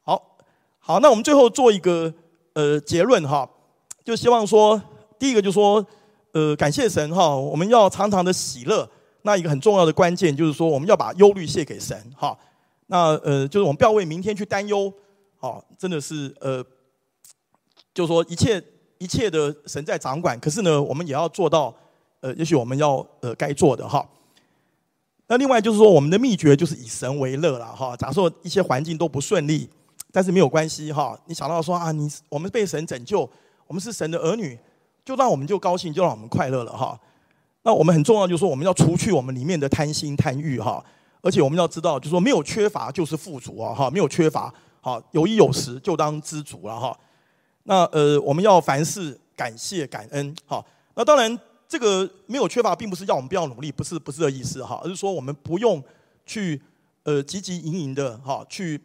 [0.03, 0.38] 好，
[0.78, 2.14] 好，那我们最后做一个
[2.53, 3.51] 呃结论哈，
[4.05, 4.80] 就希望说，
[5.18, 5.84] 第一个就说，
[6.30, 8.88] 呃，感谢神哈，我们要常常的喜乐。
[9.22, 12.36] 那一个很重要的关键就是说，我们要把忧虑卸给神哈。
[12.86, 14.92] 那呃，就是我们不要为明天去担忧，
[15.36, 16.64] 好，真的是呃，
[17.94, 18.62] 就是说一切
[18.98, 21.74] 一切的神在掌管，可是呢，我们也要做到。
[22.22, 24.06] 呃，也许我们要呃该做的哈。
[25.26, 27.96] 那另外就是说，我们的秘诀就是以神为乐了哈。
[27.96, 29.66] 假设一些环境都不顺利，
[30.12, 31.18] 但是没有关系哈。
[31.24, 33.20] 你想到说啊，你我们被神拯救，
[33.66, 34.58] 我们是神的儿女，
[35.02, 37.00] 就让我们就高兴，就让我们快乐了哈。
[37.62, 40.84] 那我们很重要就是说，我们要除去我们里面的贪心贪欲哈。
[41.22, 46.98] 而且我们要知道，就是说没有缺乏就是富足啊哈，没有缺乏好，有衣有食就当知足了哈。
[47.64, 50.64] 那呃，我们要凡事感谢感恩哈。
[50.94, 51.38] 那当然。
[51.70, 55.80] 这个没有缺乏，并不是要我们不要努力，不是不是这意思哈，而是说我们不用
[56.26, 56.61] 去
[57.04, 58.76] 呃汲汲营营的哈去。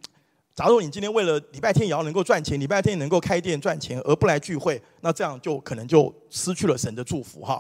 [0.54, 7.60] 假如你今天为了礼拜天也要能够赚钱，礼拜天能够开店赚钱而不来聚会，那这样就可能就失去了神的祝福哈。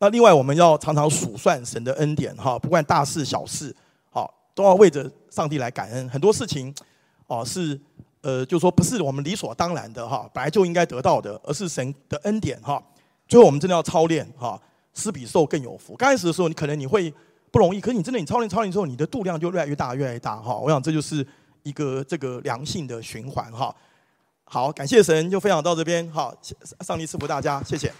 [0.00, 3.74] 那另外我们要常常数算神的恩典哈，不管大事小事，
[4.10, 6.08] 好都要为着上帝来感恩。
[6.08, 6.74] 很多事情
[7.26, 7.78] 哦是
[8.22, 12.82] 呃就说不是我们理所当然的哈，本来就应该得到的，而是神的恩典哈。
[13.28, 14.60] 最后，我们真的要操练哈，
[14.94, 15.94] 施比受更有福。
[15.96, 17.12] 刚开始的时候，你可能你会
[17.50, 20.56] 不容易，可是你真的你操练操练之后，你的度量就越来越大，越来越大哈。
[20.56, 21.24] 我想这就是
[21.62, 23.74] 一个这个良性的循环哈。
[24.44, 26.10] 好，感谢神，就分享到这边。
[26.10, 26.34] 哈，
[26.80, 27.92] 上帝赐福大家，谢谢。